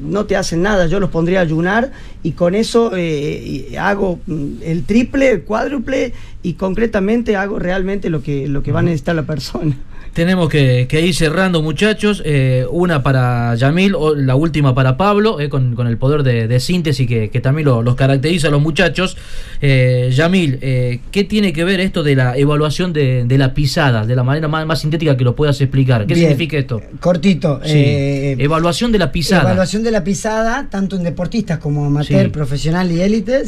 [0.02, 1.92] no te hacen nada, yo los pondría a ayunar
[2.24, 6.14] y con eso eh, hago mm, el triple, el cuádruple
[6.44, 9.76] y concretamente hago realmente lo que, lo que va a necesitar la persona.
[10.14, 12.22] Tenemos que, ir cerrando, muchachos.
[12.26, 17.08] Eh, una para Yamil, o la última para Pablo, eh, con, el poder de, síntesis
[17.08, 19.16] que, también los caracteriza a los muchachos.
[19.62, 24.16] Eh, Yamil, eh, ¿qué tiene que ver esto de la evaluación de, la pisada, de
[24.18, 26.06] la manera más, sintética que lo puedas explicar?
[26.06, 26.82] ¿Qué significa esto?
[27.00, 27.62] Cortito.
[27.64, 29.44] evaluación de la pisada.
[29.44, 33.44] Evaluación de la pisada, tanto en deportistas como amateur, profesional y élite,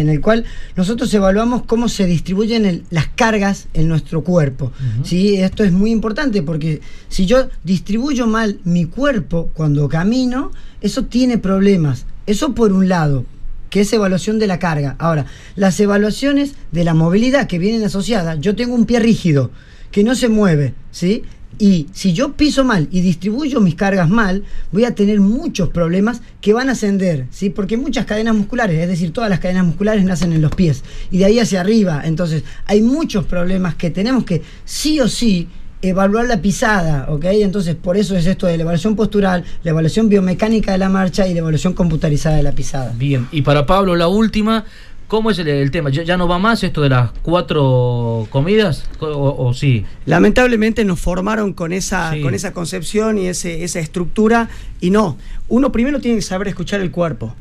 [0.00, 0.44] en el cual
[0.76, 4.70] nosotros evaluamos cómo se distribuyen las cargas en nuestro cuerpo.
[5.02, 5.40] ¿sí?
[5.40, 10.50] Esto es muy importante importante porque si yo distribuyo mal mi cuerpo cuando camino,
[10.82, 12.04] eso tiene problemas.
[12.26, 13.24] Eso por un lado,
[13.70, 14.96] que es evaluación de la carga.
[14.98, 15.24] Ahora,
[15.56, 19.50] las evaluaciones de la movilidad que vienen asociadas, yo tengo un pie rígido
[19.90, 21.22] que no se mueve, ¿sí?
[21.58, 26.20] Y si yo piso mal y distribuyo mis cargas mal, voy a tener muchos problemas
[26.40, 27.48] que van a ascender, ¿sí?
[27.48, 31.18] Porque muchas cadenas musculares, es decir, todas las cadenas musculares nacen en los pies y
[31.18, 32.02] de ahí hacia arriba.
[32.04, 35.48] Entonces, hay muchos problemas que tenemos que sí o sí
[35.88, 37.24] evaluar la pisada, ¿ok?
[37.26, 41.26] Entonces, por eso es esto de la evaluación postural, la evaluación biomecánica de la marcha
[41.26, 42.92] y la evaluación computarizada de la pisada.
[42.96, 44.64] Bien, y para Pablo, la última,
[45.06, 45.90] ¿Cómo es el, tema?
[45.90, 48.84] ¿Ya, no va más esto de las cuatro comidas?
[49.00, 49.84] ¿O, sí?
[50.06, 54.48] Lamentablemente nos formaron con esa, con esa concepción y ese, esa estructura
[54.80, 55.18] y no.
[55.48, 57.34] Uno primero tiene que saber escuchar el cuerpo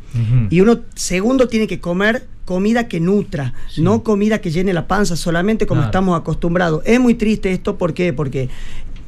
[0.49, 5.15] y uno segundo tiene que comer comida que nutra, no comida que llene la panza
[5.15, 6.81] solamente como estamos acostumbrados.
[6.85, 8.13] Es muy triste esto, ¿por qué?
[8.13, 8.49] Porque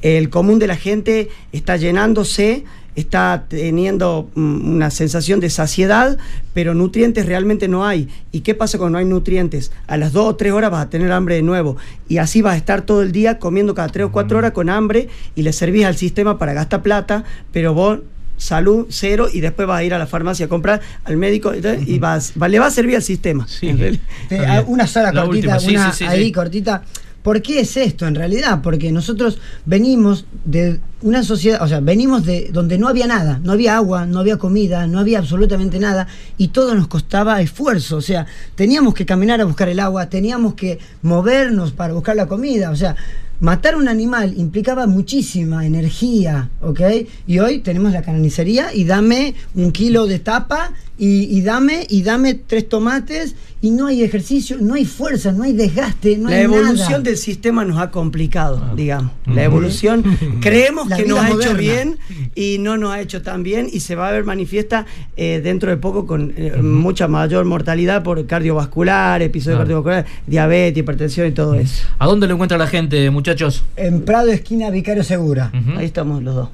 [0.01, 2.63] el común de la gente está llenándose
[2.95, 6.17] está teniendo mm, una sensación de saciedad,
[6.53, 8.07] pero nutrientes realmente no hay.
[8.31, 9.71] ¿Y qué pasa cuando no hay nutrientes?
[9.87, 11.77] A las dos o tres horas vas a tener hambre de nuevo.
[12.07, 14.69] Y así vas a estar todo el día comiendo cada tres o cuatro horas con
[14.69, 17.99] hambre y le servís al sistema para gastar plata, pero vos
[18.37, 21.99] salud cero y después vas a ir a la farmacia a comprar al médico y
[21.99, 23.47] vas, le va a servir al sistema.
[24.67, 26.83] una sola cortita, una ahí cortita.
[27.25, 28.59] ¿Por qué es esto en realidad?
[28.61, 33.51] Porque nosotros venimos de una sociedad, o sea, venimos de donde no había nada, no
[33.51, 36.07] había agua, no había comida, no había absolutamente nada
[36.37, 40.53] y todo nos costaba esfuerzo, o sea, teníamos que caminar a buscar el agua, teníamos
[40.53, 42.95] que movernos para buscar la comida, o sea,
[43.39, 46.81] matar un animal implicaba muchísima energía, ¿ok?
[47.27, 52.35] Y hoy tenemos la carnicería y dame un kilo de tapa y, dame y dame
[52.35, 57.03] tres tomates y no hay ejercicio, no hay fuerza, no hay desgaste, no la evolución
[57.03, 58.73] del sistema nos ha complicado, ah.
[58.75, 59.11] digamos.
[59.25, 60.03] La evolución
[60.41, 61.97] creemos que nos ha hecho bien
[62.35, 64.85] y no nos ha hecho tan bien y se va a ver manifiesta
[65.17, 71.27] eh, dentro de poco con eh, mucha mayor mortalidad por cardiovascular, episodios cardiovasculares, diabetes, hipertensión
[71.27, 71.87] y todo eso.
[71.97, 73.63] ¿A dónde lo encuentra la gente, muchachos?
[73.75, 75.51] En Prado, esquina Vicario Segura.
[75.75, 76.49] Ahí estamos los dos.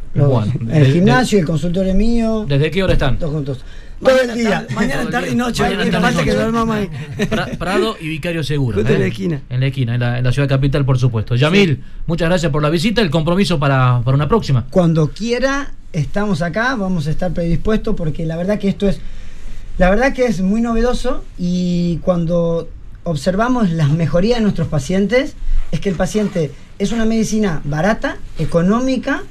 [0.72, 2.46] el gimnasio, el consultorio mío.
[2.48, 3.20] ¿Desde qué hora están?
[3.20, 3.66] Todos juntos.
[4.02, 4.66] Todo el día.
[4.74, 5.64] Mañana, tarde y noche.
[5.92, 6.90] falta que duermamos ahí.
[7.58, 8.80] Prado y Vicario Seguro.
[8.80, 9.08] en la ¿eh?
[9.08, 9.42] esquina.
[9.50, 11.36] En la esquina, en la, ciudad capital, por supuesto.
[11.36, 13.02] Yamil, muchas gracias por la visita.
[13.02, 14.66] El compromiso para, para una próxima.
[14.70, 16.76] Cuando quiera, estamos acá.
[16.76, 19.00] Vamos a estar predispuestos porque la verdad que esto es.
[19.78, 22.70] La verdad que es muy novedoso y cuando
[23.04, 25.36] observamos las mejorías de nuestros pacientes,
[25.72, 29.24] es que el paciente es una medicina barata, económica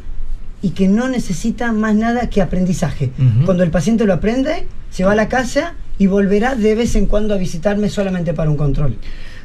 [0.62, 3.12] y que no necesita más nada que aprendizaje.
[3.44, 7.06] Cuando el paciente lo aprende, se va a la casa y volverá de vez en
[7.06, 8.96] cuando a visitarme solamente para un control.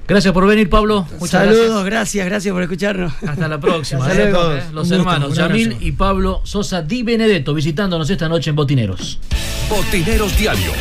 [0.08, 1.08] Gracias por venir, Pablo.
[1.20, 2.26] Muchas Saludos, gracias.
[2.28, 3.12] gracias, por escucharnos.
[3.28, 4.08] Hasta la próxima.
[4.14, 4.32] ¿eh?
[4.72, 9.20] Los hermanos Yamil y Pablo Sosa Di Benedetto visitándonos esta noche en Botineros.
[9.68, 10.72] Botineros Diario,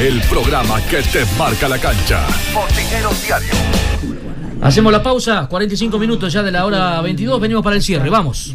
[0.00, 2.26] el programa que te marca la cancha.
[2.54, 3.52] Botineros Diario.
[4.62, 8.54] Hacemos la pausa, 45 minutos ya de la hora 22, venimos para el cierre, vamos.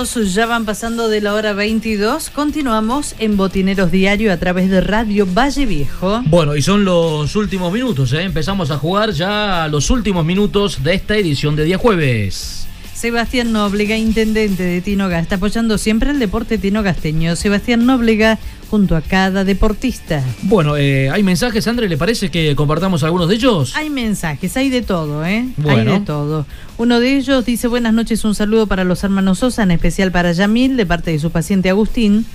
[0.00, 2.30] Ya van pasando de la hora 22.
[2.30, 6.22] Continuamos en Botineros Diario a través de Radio Valle Viejo.
[6.24, 8.22] Bueno, y son los últimos minutos, ¿eh?
[8.22, 12.66] empezamos a jugar ya los últimos minutos de esta edición de día jueves.
[13.00, 17.34] Sebastián Nóblega, intendente de Tinoga, está apoyando siempre el deporte tinogasteño.
[17.34, 20.22] Sebastián Nóblega, junto a cada deportista.
[20.42, 23.74] Bueno, eh, hay mensajes, André, ¿le parece que compartamos algunos de ellos?
[23.74, 25.38] Hay mensajes, hay de todo, ¿eh?
[25.38, 25.94] Hay Bueno.
[25.94, 26.44] de todo.
[26.76, 30.32] Uno de ellos dice, buenas noches, un saludo para los hermanos Sosa, en especial para
[30.32, 32.26] Yamil, de parte de su paciente Agustín.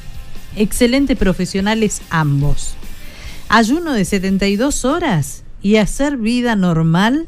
[0.55, 2.73] Excelentes profesionales ambos.
[3.49, 7.27] Ayuno de 72 horas y hacer vida normal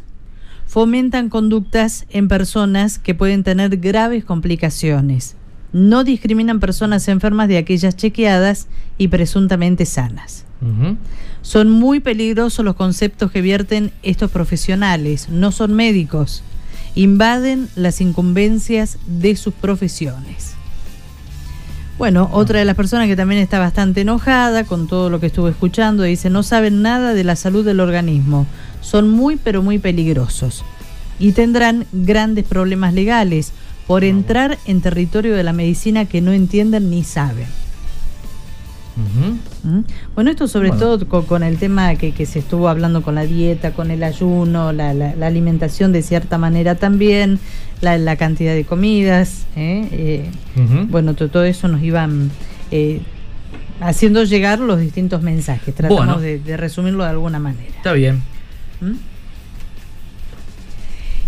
[0.68, 5.35] fomentan conductas en personas que pueden tener graves complicaciones.
[5.73, 8.68] No discriminan personas enfermas de aquellas chequeadas
[8.98, 10.45] y presuntamente sanas.
[11.41, 16.44] Son muy peligrosos los conceptos que vierten estos profesionales, no son médicos.
[16.95, 20.56] Invaden las incumbencias de sus profesiones.
[21.98, 25.48] Bueno, otra de las personas que también está bastante enojada con todo lo que estuvo
[25.48, 28.45] escuchando dice, no saben nada de la salud del organismo,
[28.82, 30.64] son muy pero muy peligrosos
[31.20, 33.52] y tendrán grandes problemas legales
[33.88, 37.48] por entrar en territorio de la medicina que no entienden ni saben.
[39.64, 39.80] ¿Mm?
[40.16, 40.84] Bueno, esto sobre Bueno.
[40.84, 44.02] todo con, con el tema que, que se estuvo hablando con la dieta, con el
[44.04, 47.40] ayuno, la, la- la alimentación de cierta manera también,
[47.82, 49.45] la, la cantidad de comidas.
[49.56, 49.88] ¿eh?
[49.91, 50.32] Eh.
[50.90, 52.32] Bueno, to- todo eso nos iban
[52.72, 53.02] eh,
[53.82, 55.76] haciendo llegar los distintos mensajes.
[55.76, 56.20] Tratamos Bueno.
[56.20, 57.70] de, de resumirlo de alguna manera.
[57.70, 58.24] Está bien.
[58.82, 58.95] ¿Mm?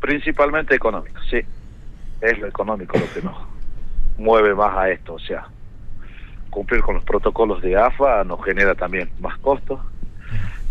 [0.00, 1.40] Principalmente económico, sí.
[2.20, 3.36] Es lo económico lo que nos
[4.18, 5.14] mueve más a esto.
[5.14, 5.48] O sea,
[6.50, 9.80] cumplir con los protocolos de AFA nos genera también más costos.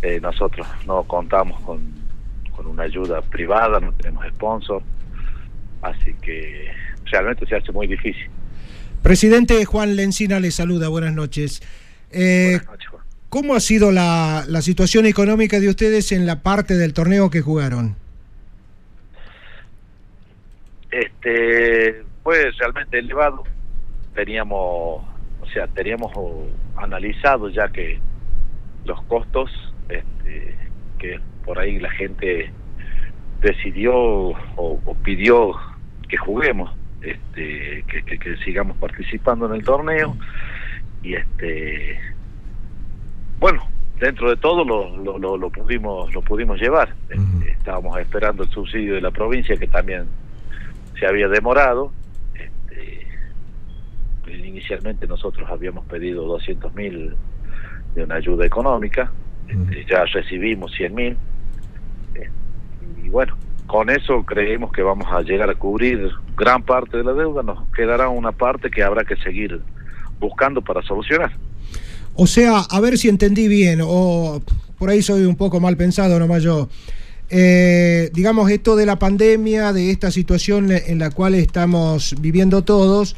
[0.06, 1.82] Eh, nosotros no contamos con,
[2.56, 4.84] con una ayuda privada, no tenemos sponsor.
[5.82, 6.69] Así que
[7.06, 8.30] realmente se hace muy difícil.
[9.02, 11.64] Presidente Juan Lencina le saluda, buenas noches.
[12.11, 12.60] Eh,
[13.30, 17.41] ¿Cómo ha sido la, la situación económica de ustedes en la parte del torneo que
[17.41, 17.95] jugaron?
[20.91, 23.44] Este fue realmente elevado.
[24.14, 25.03] Teníamos,
[25.41, 26.11] o sea, teníamos
[26.76, 27.99] analizado ya que
[28.86, 29.49] los costos,
[29.90, 30.56] este,
[30.98, 32.52] que por ahí la gente
[33.41, 35.52] decidió o, o pidió
[36.07, 36.72] que juguemos,
[37.02, 40.16] este, que, que- que sigamos participando en el torneo
[41.03, 41.99] y este,
[43.40, 43.68] bueno,
[43.99, 46.94] dentro de todo lo, lo, lo, lo pudimos lo pudimos llevar.
[47.10, 50.06] Este, estábamos esperando el subsidio de la provincia que también
[50.99, 51.91] se había demorado.
[52.34, 53.06] Este,
[54.48, 57.16] inicialmente nosotros habíamos pedido 200 mil
[57.94, 59.12] de una ayuda económica,
[59.47, 61.17] este, ya recibimos 100 mil.
[63.03, 67.13] y bueno, con eso creemos que vamos a llegar a cubrir gran parte de la
[67.13, 69.61] deuda, nos quedará una parte que habrá que seguir
[70.19, 71.31] buscando para solucionar.
[72.13, 74.41] O sea, a ver si entendí bien, o
[74.77, 76.69] por ahí soy un poco mal pensado nomás yo.
[77.30, 83.15] Eh, digamos, esto de la pandemia, de esta situación en la cual estamos viviendo todos,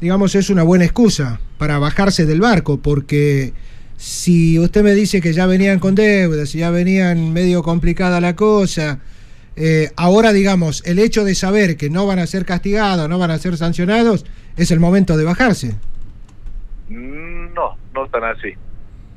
[0.00, 3.52] digamos, es una buena excusa para bajarse del barco, porque
[3.98, 8.34] si usted me dice que ya venían con deudas, si ya venían medio complicada la
[8.34, 9.00] cosa,
[9.60, 13.32] Eh, ahora, digamos, el hecho de saber que no van a ser castigados, no van
[13.32, 14.24] a ser sancionados,
[14.56, 15.74] es el momento de bajarse.
[16.88, 18.54] No, no tan así.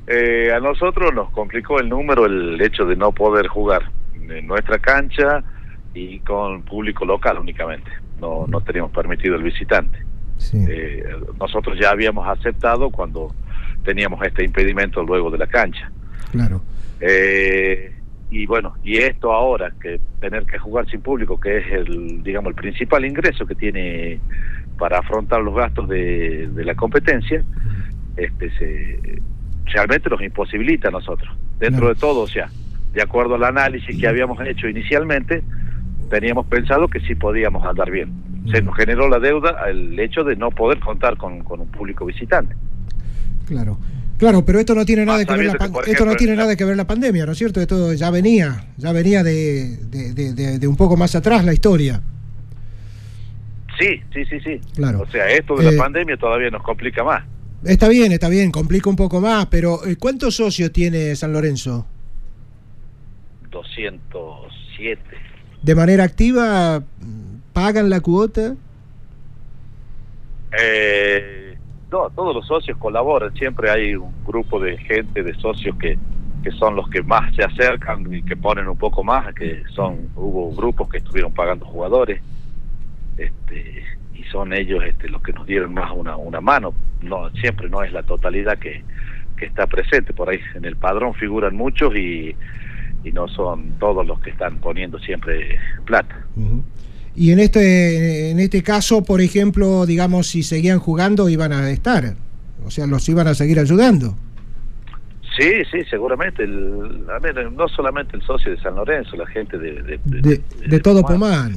[0.07, 3.83] Eh, a nosotros nos complicó el número el hecho de no poder jugar
[4.15, 5.43] en nuestra cancha
[5.93, 7.91] y con público local únicamente.
[8.19, 9.99] No, no teníamos permitido el visitante.
[10.53, 11.03] Eh,
[11.39, 13.33] nosotros ya habíamos aceptado cuando
[13.83, 15.91] teníamos este impedimento luego de la cancha.
[16.31, 16.61] Claro.
[16.99, 17.93] Eh,
[18.29, 22.49] y bueno, y esto ahora, que tener que jugar sin público, que es el, digamos,
[22.49, 24.19] el principal ingreso que tiene
[24.77, 27.43] para afrontar los gastos de, de la competencia,
[28.15, 29.21] este se,
[29.65, 31.35] realmente nos imposibilita a nosotros.
[31.59, 32.49] Dentro de todo, o sea,
[32.93, 35.43] de acuerdo al análisis que habíamos hecho inicialmente,
[36.11, 38.11] teníamos pensado que sí podíamos andar bien.
[38.51, 42.05] Se nos generó la deuda el hecho de no poder contar con, con un público
[42.05, 42.55] visitante.
[43.47, 43.79] Claro.
[44.19, 46.63] Claro, pero esto no tiene nada que ver la que, esto no tiene nada que
[46.63, 47.59] ver la pandemia, ¿no es cierto?
[47.59, 52.01] Esto ya venía, ya venía de, de- de- un poco más atrás la historia.
[53.79, 54.61] Sí, sí, sí, sí.
[54.75, 55.01] Claro.
[55.01, 57.23] O sea, esto de Eh, la pandemia todavía nos complica más.
[57.63, 61.87] Está bien, está bien, complica un poco más, pero eh, ¿cuántos socios tiene San Lorenzo?
[63.49, 65.01] 207.
[65.61, 66.81] ¿De manera activa
[67.53, 68.55] pagan la cuota?
[70.59, 71.55] Eh,
[71.91, 75.99] no, todos los socios colaboran, siempre hay un grupo de gente, de socios que,
[76.43, 80.09] que son los que más se acercan y que ponen un poco más, que son,
[80.15, 82.21] hubo grupos que estuvieron pagando jugadores,
[83.17, 83.83] este,
[84.15, 87.83] y son ellos este, los que nos dieron más una, una mano, no, siempre no
[87.83, 88.83] es la totalidad que,
[89.37, 92.35] que está presente, por ahí en el padrón figuran muchos y,
[93.03, 96.25] y no son todos los que están poniendo siempre plata.
[97.15, 102.15] Y en este, en este caso, por ejemplo, digamos, si seguían jugando, iban a estar.
[102.65, 104.15] O sea, los iban a seguir ayudando.
[105.37, 106.43] Sí, sí, seguramente.
[106.43, 110.21] El, a ver, no solamente el socio de San Lorenzo, la gente de, de, de-
[110.21, 111.55] De, de todo Pomán.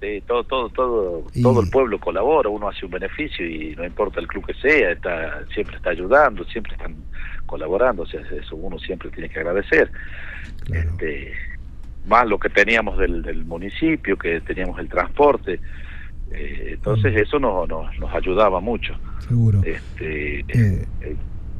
[0.00, 3.84] De todo, todo, todo, Y- todo el pueblo colabora, uno hace un beneficio y no
[3.84, 6.96] importa el club que sea, está, siempre está ayudando, siempre están
[7.46, 9.90] colaborando, o sea, eso uno siempre tiene que agradecer.
[10.72, 11.32] Este,
[12.06, 15.60] más lo que teníamos del, del municipio, que teníamos el transporte,
[16.32, 18.94] eh, entonces eso nos, nos, nos ayudaba mucho.
[19.28, 19.60] Seguro.
[19.62, 20.86] Este, eh,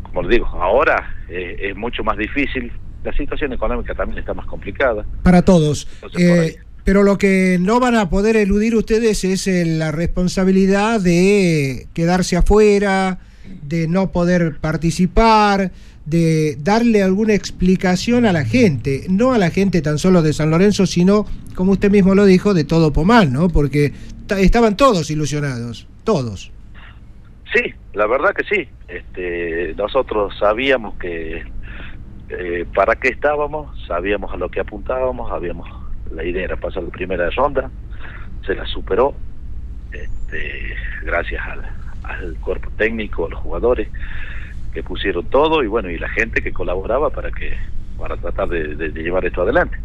[0.02, 2.72] como le digo, ahora eh, es mucho más difícil,
[3.04, 5.04] la situación económica también está más complicada.
[5.22, 5.86] Para todos.
[6.02, 6.20] Entonces,
[6.56, 11.86] Eh, pero lo que no van a poder eludir ustedes es eh, la responsabilidad de
[11.94, 13.18] quedarse afuera,
[13.62, 15.70] de no poder participar,
[16.06, 20.50] de darle alguna explicación a la gente, no a la gente tan solo de San
[20.50, 23.48] Lorenzo, sino, como usted mismo lo dijo, de todo Pomán, ¿no?
[23.48, 23.92] Porque
[24.26, 26.50] ta- estaban todos ilusionados, todos.
[27.54, 27.62] Sí,
[27.94, 28.68] la verdad que sí.
[28.88, 31.42] Este, nosotros sabíamos que
[32.30, 35.68] eh, para qué estábamos, sabíamos a lo que apuntábamos, sabíamos
[36.14, 37.70] la idea era pasar la primera ronda,
[38.46, 39.14] se la superó,
[39.92, 40.74] este,
[41.04, 41.60] gracias al,
[42.04, 43.88] al cuerpo técnico, a los jugadores
[44.72, 47.54] que pusieron todo y bueno y la gente que colaboraba para que
[47.98, 49.76] para tratar de, de- de llevar esto adelante.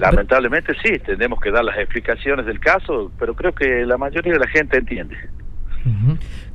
[0.00, 4.38] Lamentablemente sí, tenemos que dar las explicaciones del caso, pero creo que la mayoría de
[4.40, 5.16] la gente entiende.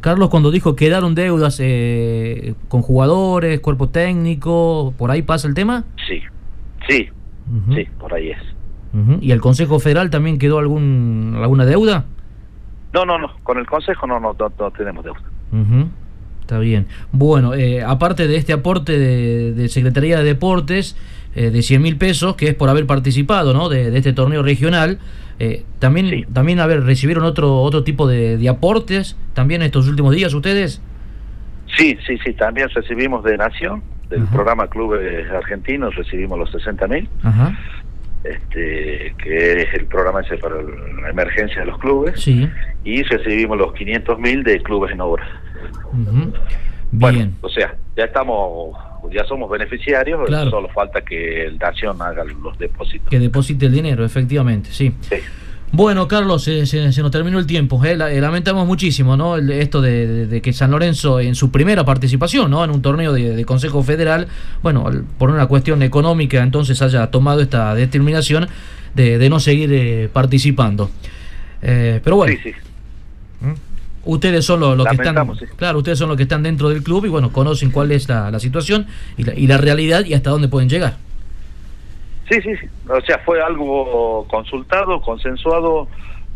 [0.01, 5.85] Carlos, cuando dijo quedaron deudas eh, con jugadores, cuerpo técnico, ¿por ahí pasa el tema?
[6.07, 6.21] Sí,
[6.87, 7.09] sí,
[7.75, 8.39] sí, por ahí es.
[9.21, 12.05] ¿Y el Consejo Federal también quedó algún alguna deuda?
[12.93, 15.21] No, no, no, con el Consejo no, no, no, no tenemos deuda.
[16.41, 16.87] Está bien.
[17.11, 20.97] Bueno, eh, aparte de este aporte de, de Secretaría de Deportes
[21.35, 23.69] eh, de 100 mil pesos, que es por haber participado ¿no?
[23.69, 24.97] de, de este torneo regional,
[25.37, 30.15] eh, también, también a ver, recibieron otro, otro tipo de, de aportes también estos últimos
[30.15, 30.81] días ustedes.
[31.77, 37.07] Sí, sí, sí, también recibimos de Nación, del programa Clubes Argentinos, recibimos los 60 mil,
[37.21, 37.57] Ajá.
[38.23, 42.49] Este, que es el programa ese para la emergencia de los clubes, Sí.
[42.83, 45.25] y recibimos los 500 mil de Clubes en Obra.
[46.91, 48.75] Bueno, o sea, ya estamos,
[49.11, 50.49] ya somos beneficiarios, Claro.
[50.49, 53.09] solo falta que el Nación haga los depósitos.
[53.09, 54.93] Que deposite el dinero, efectivamente, sí.
[55.71, 57.83] Bueno, Carlos, se, se- se nos terminó el tiempo.
[57.85, 57.91] eh.
[57.93, 59.35] Eh, lamentamos muchísimo, ¿no?
[59.35, 62.63] El- esto de, de- de que San Lorenzo, en su primera participación, ¿no?
[62.63, 64.27] En un torneo de, de Consejo Federal,
[64.63, 64.89] bueno,
[65.19, 68.47] por una cuestión económica, entonces haya tomado esta determinación
[68.95, 70.89] de, de no seguir eh, participando.
[71.61, 72.33] Eh, pero bueno.
[74.05, 75.45] Ustedes son los, los que están, sí.
[75.55, 78.31] claro, ustedes son los que están dentro del club y bueno, conocen cuál es la,
[78.31, 78.87] la situación
[79.17, 80.97] y la, y la realidad y hasta dónde pueden llegar.
[82.29, 82.67] Sí, sí, sí.
[82.87, 85.87] O sea, fue algo consultado, consensuado.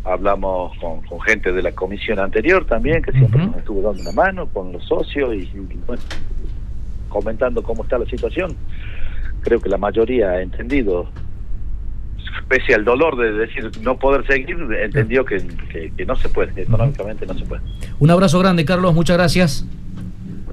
[0.04, 4.12] Hablamos con, con gente de la comisión anterior también, que siempre nos estuvo dando una
[4.12, 6.02] mano, con los socios y, y, bueno,
[7.08, 8.54] comentando cómo está la situación.
[9.42, 11.08] Creo que la mayoría ha entendido
[12.48, 15.38] pese al dolor de decir no poder seguir, entendió que,
[15.72, 17.62] que- que no se puede, económicamente no se puede.
[17.98, 19.64] Un abrazo grande, Carlos, muchas gracias.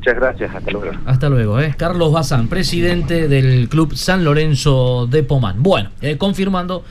[0.01, 0.91] Muchas gracias, hasta luego.
[1.05, 1.75] Hasta luego, ¿eh?
[1.77, 5.61] Carlos Bazán, presidente del Club San Lorenzo de Pomán.
[5.61, 6.83] Bueno, eh, confirmando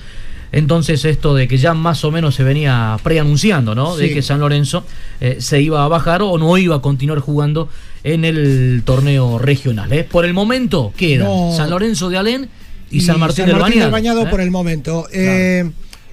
[0.52, 3.96] entonces esto de que ya más o menos se venía preanunciando, ¿no?
[3.96, 4.84] De que San Lorenzo
[5.20, 7.68] eh, se iba a bajar o no iba a continuar jugando
[8.04, 9.92] en el torneo regional.
[9.92, 10.04] ¿eh?
[10.08, 11.52] Por el momento queda No.
[11.52, 12.48] San Lorenzo de Alén
[12.92, 13.90] y, San Martín, del Bañado.
[13.90, 14.26] Bañado ¿eh?
[14.30, 15.08] por el momento.
[15.12, 15.68] Eh,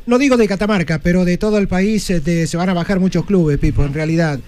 [0.07, 2.99] no digo de Catamarca, pero de todo el país eh, de- se van a bajar
[2.99, 4.39] muchos clubes, Pipo, en realidad.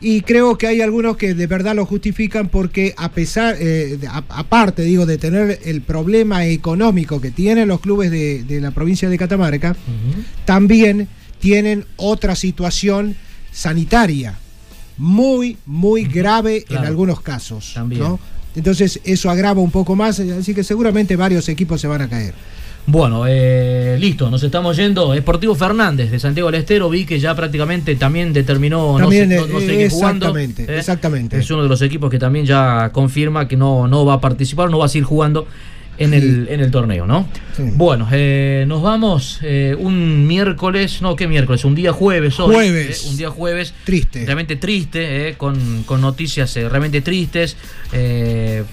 [0.00, 4.24] Y creo que hay algunos que de verdad lo justifican porque a pesar, eh, a-
[4.28, 9.08] aparte digo, de tener el problema económico que tienen los clubes de, de la provincia
[9.08, 9.74] de Catamarca,
[10.44, 11.08] también
[11.40, 13.16] tienen otra situación
[13.52, 14.38] sanitaria
[14.96, 16.82] muy, muy grave Claro.
[16.82, 17.72] en algunos casos.
[17.74, 18.02] También.
[18.02, 18.20] ¿no?
[18.56, 22.34] Entonces eso agrava un poco más, así que seguramente varios equipos se van a caer.
[22.86, 25.14] Bueno, eh, listo, nos estamos yendo.
[25.14, 29.48] Esportivo Fernández de Santiago del Estero, vi que ya prácticamente también determinó También, no, sé-
[29.52, 30.26] no- no seguir jugando.
[30.26, 30.78] exactamente, ¿eh?
[30.78, 31.38] exactamente.
[31.38, 34.68] Es uno de los equipos que también ya confirma que no, no va a participar,
[34.70, 35.46] no va a seguir jugando
[35.98, 37.28] en, el, en el torneo, ¿no?
[37.76, 41.64] Bueno, eh, nos vamos eh, un miércoles, no, ¿qué miércoles?
[41.64, 42.54] Un día jueves hoy.
[42.54, 43.04] Jueves.
[43.04, 43.74] eh, un día jueves.
[43.84, 44.24] Triste.
[44.24, 47.56] Realmente triste, eh, con, con noticias realmente tristes.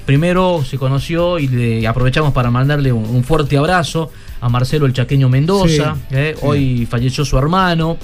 [0.05, 4.93] Primero se conoció y le aprovechamos para mandarle un, un fuerte abrazo a Marcelo el
[4.93, 5.95] Chaqueño Mendoza.
[6.09, 6.15] Sí.
[6.41, 7.97] Hoy falleció su hermano.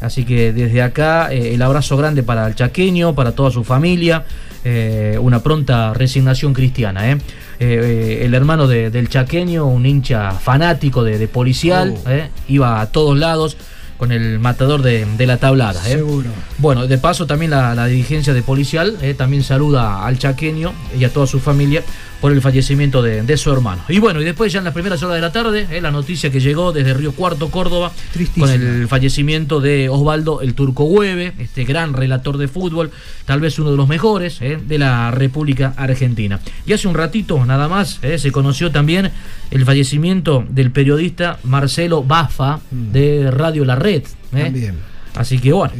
[0.00, 4.24] Así que desde acá eh, el abrazo grande para el chaqueño, para toda su familia,
[4.64, 7.10] eh, una pronta resignación cristiana.
[7.10, 7.18] ¿eh?
[7.60, 12.10] Eh, eh, el hermano de- del chaqueño, un hincha fanático de, de policial, Oh.
[12.10, 12.30] ¿eh?
[12.48, 13.56] iba a todos lados
[13.96, 15.80] con el matador de, de la tablada.
[15.88, 15.92] ¿eh?
[15.94, 16.28] Seguro.
[16.58, 21.04] Bueno, de paso también la, la dirigencia de policial eh, también saluda al chaqueño y
[21.04, 21.82] a toda su familia
[22.24, 23.82] por el fallecimiento de, de su hermano.
[23.86, 26.30] Y bueno, y después ya en las primeras horas de la tarde, eh, la noticia
[26.30, 27.92] que llegó desde Río Cuarto, Córdoba,
[28.38, 32.90] con el fallecimiento de Osvaldo el Turco Hueve, este gran relator de fútbol,
[33.26, 36.40] tal vez uno de los mejores eh, de la República Argentina.
[36.64, 39.10] Y hace un ratito nada más eh, se conoció también
[39.50, 44.04] el fallecimiento del periodista Marcelo Bafa de Radio La Red.
[44.32, 44.44] eh.
[44.44, 44.76] También.
[45.14, 45.74] Así que bueno.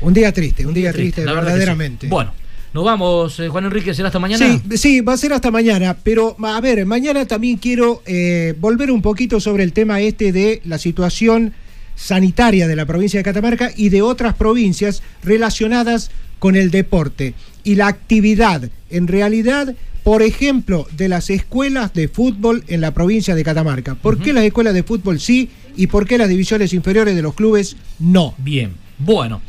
[0.00, 1.28] Un día triste, un día triste, sí.
[1.28, 2.08] verdaderamente.
[2.08, 2.32] Bueno,
[2.72, 4.60] nos vamos, eh, Juan Enrique, será hasta mañana.
[4.68, 8.90] Sí, sí, va a ser hasta mañana, pero a ver, mañana también quiero eh, volver
[8.90, 11.52] un poquito sobre el tema este de la situación
[11.94, 17.74] sanitaria de la provincia de Catamarca y de otras provincias relacionadas con el deporte y
[17.74, 23.44] la actividad, en realidad, por ejemplo, de las escuelas de fútbol en la provincia de
[23.44, 23.94] Catamarca.
[23.94, 27.34] ¿Por qué las escuelas de fútbol sí y por qué las divisiones inferiores de los
[27.34, 28.34] clubes no?
[28.38, 29.42] Bien, bueno.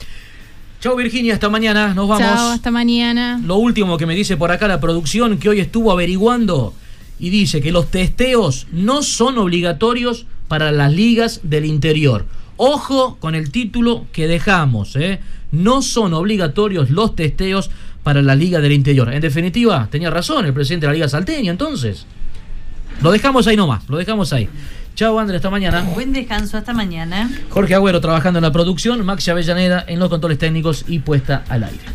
[0.84, 2.27] Chao Virginia, hasta mañana, nos vamos.
[2.27, 3.39] Chao, hasta mañana.
[3.45, 6.73] Lo último que me dice por acá la producción que hoy estuvo averiguando
[7.18, 12.26] y dice que los testeos no son obligatorios para las ligas del interior.
[12.57, 15.22] Ojo con el título que dejamos, ¿eh?
[15.53, 17.72] No son obligatorios los testeos
[18.03, 19.14] para la liga del interior.
[19.14, 22.05] En definitiva, tenía razón el presidente de la liga salteña, entonces.
[23.01, 24.49] Lo dejamos ahí nomás, lo dejamos ahí.
[24.95, 25.81] Chao Andrés, hasta mañana.
[25.93, 27.29] Buen descanso, hasta mañana.
[27.49, 31.63] Jorge Agüero trabajando en la producción, Maxi Avellaneda en los controles técnicos y puesta al
[31.63, 31.93] aire.